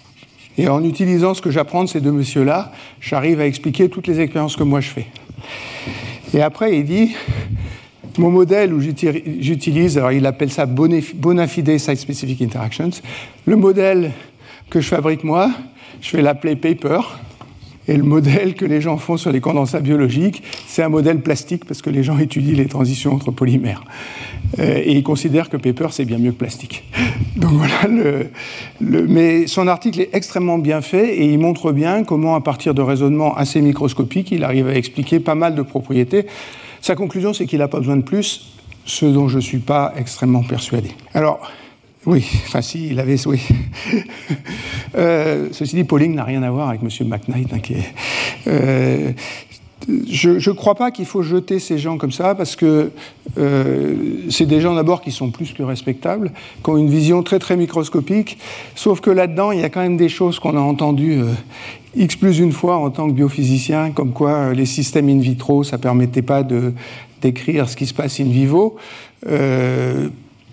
[0.57, 4.19] Et en utilisant ce que j'apprends de ces deux messieurs-là, j'arrive à expliquer toutes les
[4.19, 5.07] expériences que moi je fais.
[6.33, 7.15] Et après, il dit
[8.17, 12.91] mon modèle où j'utilise, alors il appelle ça bona fide site-specific interactions.
[13.45, 14.11] Le modèle
[14.69, 15.51] que je fabrique moi,
[16.01, 16.99] je vais l'appeler paper.
[17.87, 21.65] Et le modèle que les gens font sur les condensats biologiques, c'est un modèle plastique
[21.65, 23.83] parce que les gens étudient les transitions entre polymères.
[24.59, 26.83] Euh, et ils considèrent que paper, c'est bien mieux que plastique.
[27.35, 27.87] Donc voilà,
[28.79, 32.81] mais son article est extrêmement bien fait et il montre bien comment, à partir de
[32.81, 36.27] raisonnements assez microscopiques, il arrive à expliquer pas mal de propriétés.
[36.81, 38.53] Sa conclusion, c'est qu'il n'a pas besoin de plus,
[38.85, 40.89] ce dont je ne suis pas extrêmement persuadé.
[41.13, 41.39] Alors,
[42.07, 43.15] oui, enfin si, il avait...
[43.27, 43.39] Oui.
[44.95, 46.89] euh, ceci dit, Pauling n'a rien à voir avec M.
[47.07, 47.53] McKnight.
[47.53, 47.59] Hein,
[48.47, 49.11] euh,
[49.87, 52.91] je ne crois pas qu'il faut jeter ces gens comme ça, parce que
[53.37, 53.95] euh,
[54.29, 56.31] c'est des gens d'abord qui sont plus que respectables,
[56.63, 58.37] qui ont une vision très très microscopique,
[58.75, 61.33] sauf que là-dedans, il y a quand même des choses qu'on a entendues euh,
[61.95, 65.63] X plus une fois en tant que biophysicien, comme quoi euh, les systèmes in vitro,
[65.63, 66.73] ça permettait pas de
[67.21, 68.77] décrire ce qui se passe in vivo.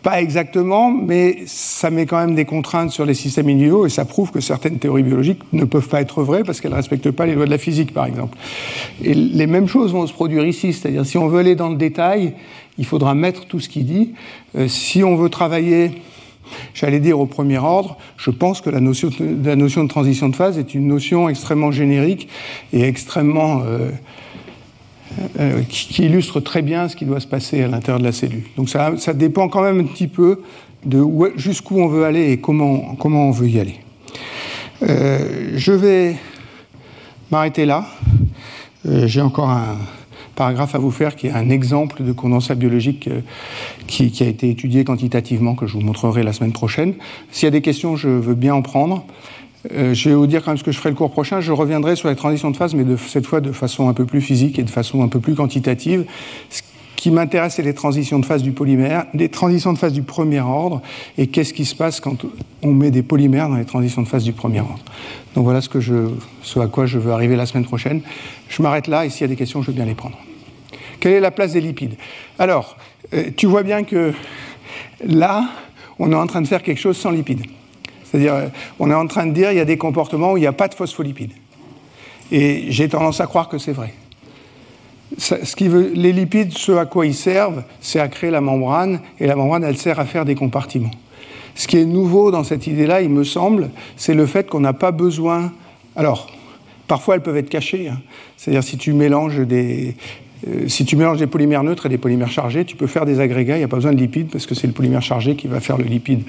[0.03, 3.88] Pas exactement, mais ça met quand même des contraintes sur les systèmes in vivo et
[3.88, 7.11] ça prouve que certaines théories biologiques ne peuvent pas être vraies parce qu'elles ne respectent
[7.11, 8.36] pas les lois de la physique, par exemple.
[9.03, 11.76] Et les mêmes choses vont se produire ici, c'est-à-dire si on veut aller dans le
[11.76, 12.34] détail,
[12.78, 14.14] il faudra mettre tout ce qu'il dit.
[14.57, 16.03] Euh, si on veut travailler
[16.74, 20.28] J'allais dire au premier ordre, je pense que la notion, de, la notion de transition
[20.28, 22.28] de phase est une notion extrêmement générique
[22.72, 23.90] et extrêmement euh,
[25.39, 28.45] euh, qui, illustre très bien ce qui doit se passer à l'intérieur de la cellule.
[28.57, 30.43] Donc ça, ça, dépend quand même un petit peu
[30.85, 31.05] de
[31.36, 33.77] jusqu'où on veut aller et comment, comment on veut y aller.
[34.82, 36.16] Euh, je vais
[37.31, 37.86] m'arrêter là.
[38.85, 39.77] J'ai encore un,
[40.39, 43.23] paragraphe à vous faire qui est un exemple de condensat biologique euh,
[43.89, 46.95] qui, a été étudié quantitativement, que je vous montrerai la semaine prochaine.
[47.32, 49.05] S'il y a des questions, je veux bien en prendre.
[49.72, 51.40] Euh, je vais vous dire quand même ce que je ferai le cours prochain.
[51.40, 54.20] Je reviendrai sur les transitions de phase, mais cette fois de façon un peu plus
[54.20, 56.05] physique et de façon un peu plus quantitative.
[56.51, 56.62] Ce
[56.97, 60.40] qui m'intéresse, c'est les transitions de phase du polymère, les transitions de phase du premier
[60.40, 60.82] ordre,
[61.16, 62.24] et qu'est-ce qui se passe quand
[62.62, 64.80] on met des polymères dans les transitions de phase du premier ordre.
[65.35, 68.01] Donc voilà ce à quoi je veux arriver la semaine prochaine.
[68.48, 70.18] Je m'arrête là, et s'il y a des questions, je veux bien les prendre.
[70.98, 71.94] Quelle est la place des lipides?
[72.39, 72.76] Alors,
[73.14, 74.12] euh, tu vois bien que
[75.06, 75.48] là,
[76.01, 77.47] on est en train de faire quelque chose sans lipides.
[78.10, 78.48] C'est-à-dire, euh,
[78.78, 80.52] on est en train de dire qu'il y a des comportements où il n'y a
[80.52, 81.32] pas de phospholipides.
[82.30, 83.93] Et j'ai tendance à croire que c'est vrai.
[85.94, 89.64] les lipides, ce à quoi ils servent, c'est à créer la membrane, et la membrane,
[89.64, 90.90] elle sert à faire des compartiments.
[91.55, 94.74] Ce qui est nouveau dans cette idée-là, il me semble, c'est le fait qu'on n'a
[94.74, 95.52] pas besoin.
[95.97, 96.30] Alors,
[96.86, 97.89] parfois elles peuvent être cachées.
[97.89, 97.98] Hein.
[98.36, 99.97] C'est-à-dire si tu mélanges des,
[100.47, 103.19] euh, si tu mélanges des polymères neutres et des polymères chargés, tu peux faire des
[103.19, 105.48] agrégats, il n'y a pas besoin de lipides parce que c'est le polymère chargé qui
[105.48, 106.23] va faire le lipide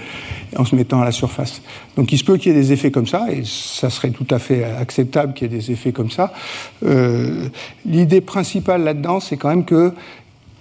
[0.56, 1.61] en se mettant à la surface.
[1.95, 4.27] Donc il se peut qu'il y ait des effets comme ça, et ça serait tout
[4.31, 6.34] à fait acceptable qu'il y ait des effets comme ça.
[6.84, 7.49] Euh,
[7.86, 9.94] l'idée principale là-dedans, c'est quand même que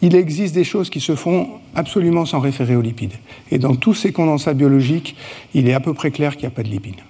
[0.01, 3.15] il existe des choses qui se font absolument sans référer aux lipides.
[3.51, 5.17] Et dans tous ces condensats biologiques,
[5.55, 7.01] il est à peu près clair qu'il n'y a pas de lipides.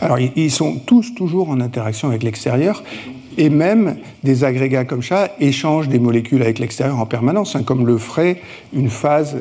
[0.00, 2.82] Alors, ils sont tous toujours en interaction avec l'extérieur,
[3.38, 7.86] et même des agrégats comme ça échangent des molécules avec l'extérieur en permanence, hein, comme
[7.86, 8.40] le ferait
[8.72, 9.36] une phase.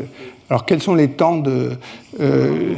[0.49, 1.72] Alors, quels sont les temps de.
[2.19, 2.76] Euh,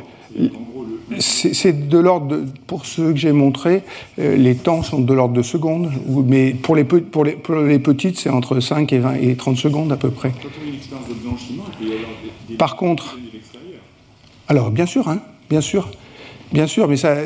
[1.20, 3.82] c'est de l'ordre, pour ceux que j'ai montrés,
[4.20, 5.90] euh, les temps sont de l'ordre de secondes,
[6.26, 9.58] mais pour les, pour les, pour les petites, c'est entre 5 et, 20 et 30
[9.58, 10.34] secondes à peu près.
[12.58, 13.18] Par contre,
[14.50, 15.20] alors bien sûr, hein,
[15.50, 15.90] bien sûr.
[16.52, 17.18] Bien sûr, mais ça,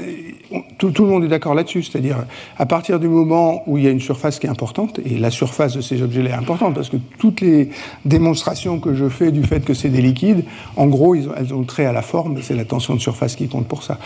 [0.77, 1.83] tout, le monde est d'accord là-dessus.
[1.83, 2.25] C'est-à-dire,
[2.57, 5.31] à partir du moment où il y a une surface qui est importante, et la
[5.31, 7.69] surface de ces objets-là est importante, parce que toutes les
[8.05, 10.43] démonstrations que je fais du fait que c'est des liquides,
[10.75, 13.67] en gros, elles ont trait à la forme, c'est la tension de surface qui compte
[13.67, 13.97] pour ça.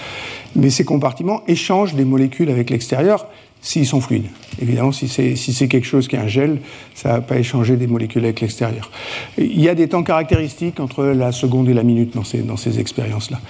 [0.56, 3.28] Mais ces compartiments échangent des molécules avec l'extérieur
[3.61, 4.27] s'ils sont fluides.
[4.61, 6.60] Évidemment, si c'est si quelque chose qui est un gel,
[6.94, 8.91] ça va pas échanger des molécules avec l'extérieur.
[9.38, 12.57] Il y a des temps caractéristiques entre la seconde et la minute dans ces, dans
[12.57, 13.41] ces expériences-là.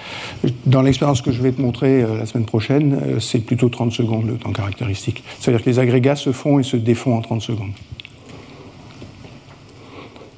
[0.64, 3.92] Dans l'expérience que je vais te montrer euh, la semaine prochaine, euh, c'est plutôt 30
[3.92, 5.22] secondes le temps caractéristique.
[5.38, 7.72] C'est-à-dire que les agrégats se font et se défont en 30 secondes.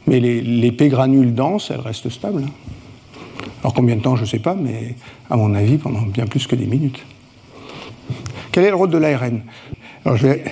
[0.09, 2.43] Mais les, les granules denses, elles restent stables.
[2.45, 2.51] Hein.
[3.63, 4.95] Alors combien de temps, je ne sais pas, mais
[5.31, 7.05] à mon avis, pendant bien plus que des minutes.
[8.53, 9.43] Quel est le rôle de l'ARN
[10.07, 10.45] je vais,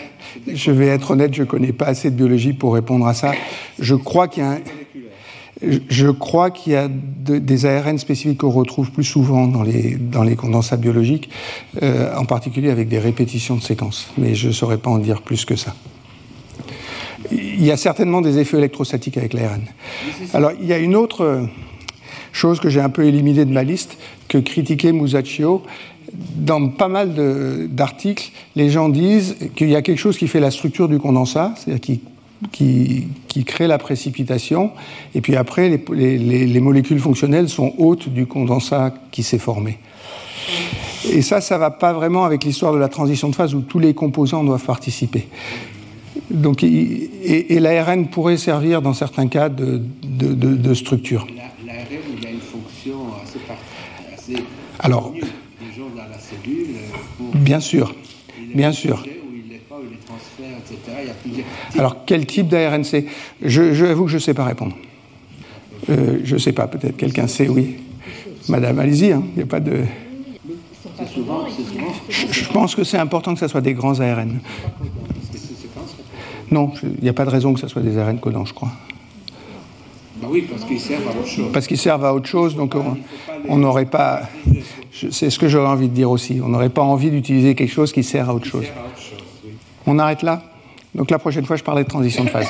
[0.52, 3.32] je vais, être honnête, je ne connais pas assez de biologie pour répondre à ça.
[3.78, 4.42] Je crois qu'il
[6.72, 11.30] y a, des ARN spécifiques qu'on retrouve plus souvent dans les, condensats biologiques,
[11.82, 14.10] euh, en particulier avec des répétitions de séquences.
[14.18, 15.74] Mais je ne saurais pas en dire plus que ça.
[17.32, 19.62] Il y a certainement des effets électrostatiques avec l'ARN.
[20.34, 21.48] Alors, il y a une autre
[22.32, 23.96] chose que j'ai un peu éliminée de ma liste,
[24.28, 25.62] que critiquait Musacchio,
[26.36, 27.14] dans pas mal
[27.70, 31.54] d'articles, les gens disent qu'il y a quelque chose qui fait la structure du condensat,
[31.56, 32.00] c'est-à-dire qui,
[33.28, 34.72] qui, crée la précipitation,
[35.14, 39.78] et puis après, les, les, molécules fonctionnelles sont hautes du condensat qui s'est formé.
[41.10, 43.60] Et ça, ça ne va pas vraiment avec l'histoire de la transition de phase où
[43.60, 45.28] tous les composants doivent participer.
[46.30, 51.26] Donc, et, et l'ARN pourrait servir dans certains cas de, de, de, structure.
[51.36, 51.84] L'ARN,
[52.18, 53.38] il a une fonction assez,
[54.14, 54.42] assez
[54.78, 55.12] Alors,
[57.34, 57.94] Bien sûr,
[58.54, 59.04] bien sûr.
[61.78, 63.06] Alors, quel type d'ARN c'est
[63.42, 64.76] je, je, avoue que je ne sais pas répondre.
[65.88, 67.76] Euh, je ne sais pas, peut-être quelqu'un sait, oui.
[68.48, 69.84] Madame, allez-y, hein, il n'y a pas de.
[72.08, 74.38] Je, pense que c'est important que ce soit des grands ARN.
[76.50, 78.70] Non, il n'y a pas de raison que ce soit des ARN codants, je crois.
[80.22, 81.50] Bah oui, parce qu'ils servent à autre chose.
[81.52, 82.74] Parce qu'ils servent à autre chose, donc
[83.48, 84.22] on n'aurait pas.
[85.10, 86.40] C'est ce que j'aurais envie de dire aussi.
[86.42, 88.64] On n'aurait pas envie d'utiliser quelque chose qui sert à autre chose.
[89.86, 90.42] On arrête là
[90.94, 92.48] Donc la prochaine fois, je parlerai de transition de phase.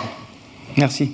[0.77, 1.10] Merci.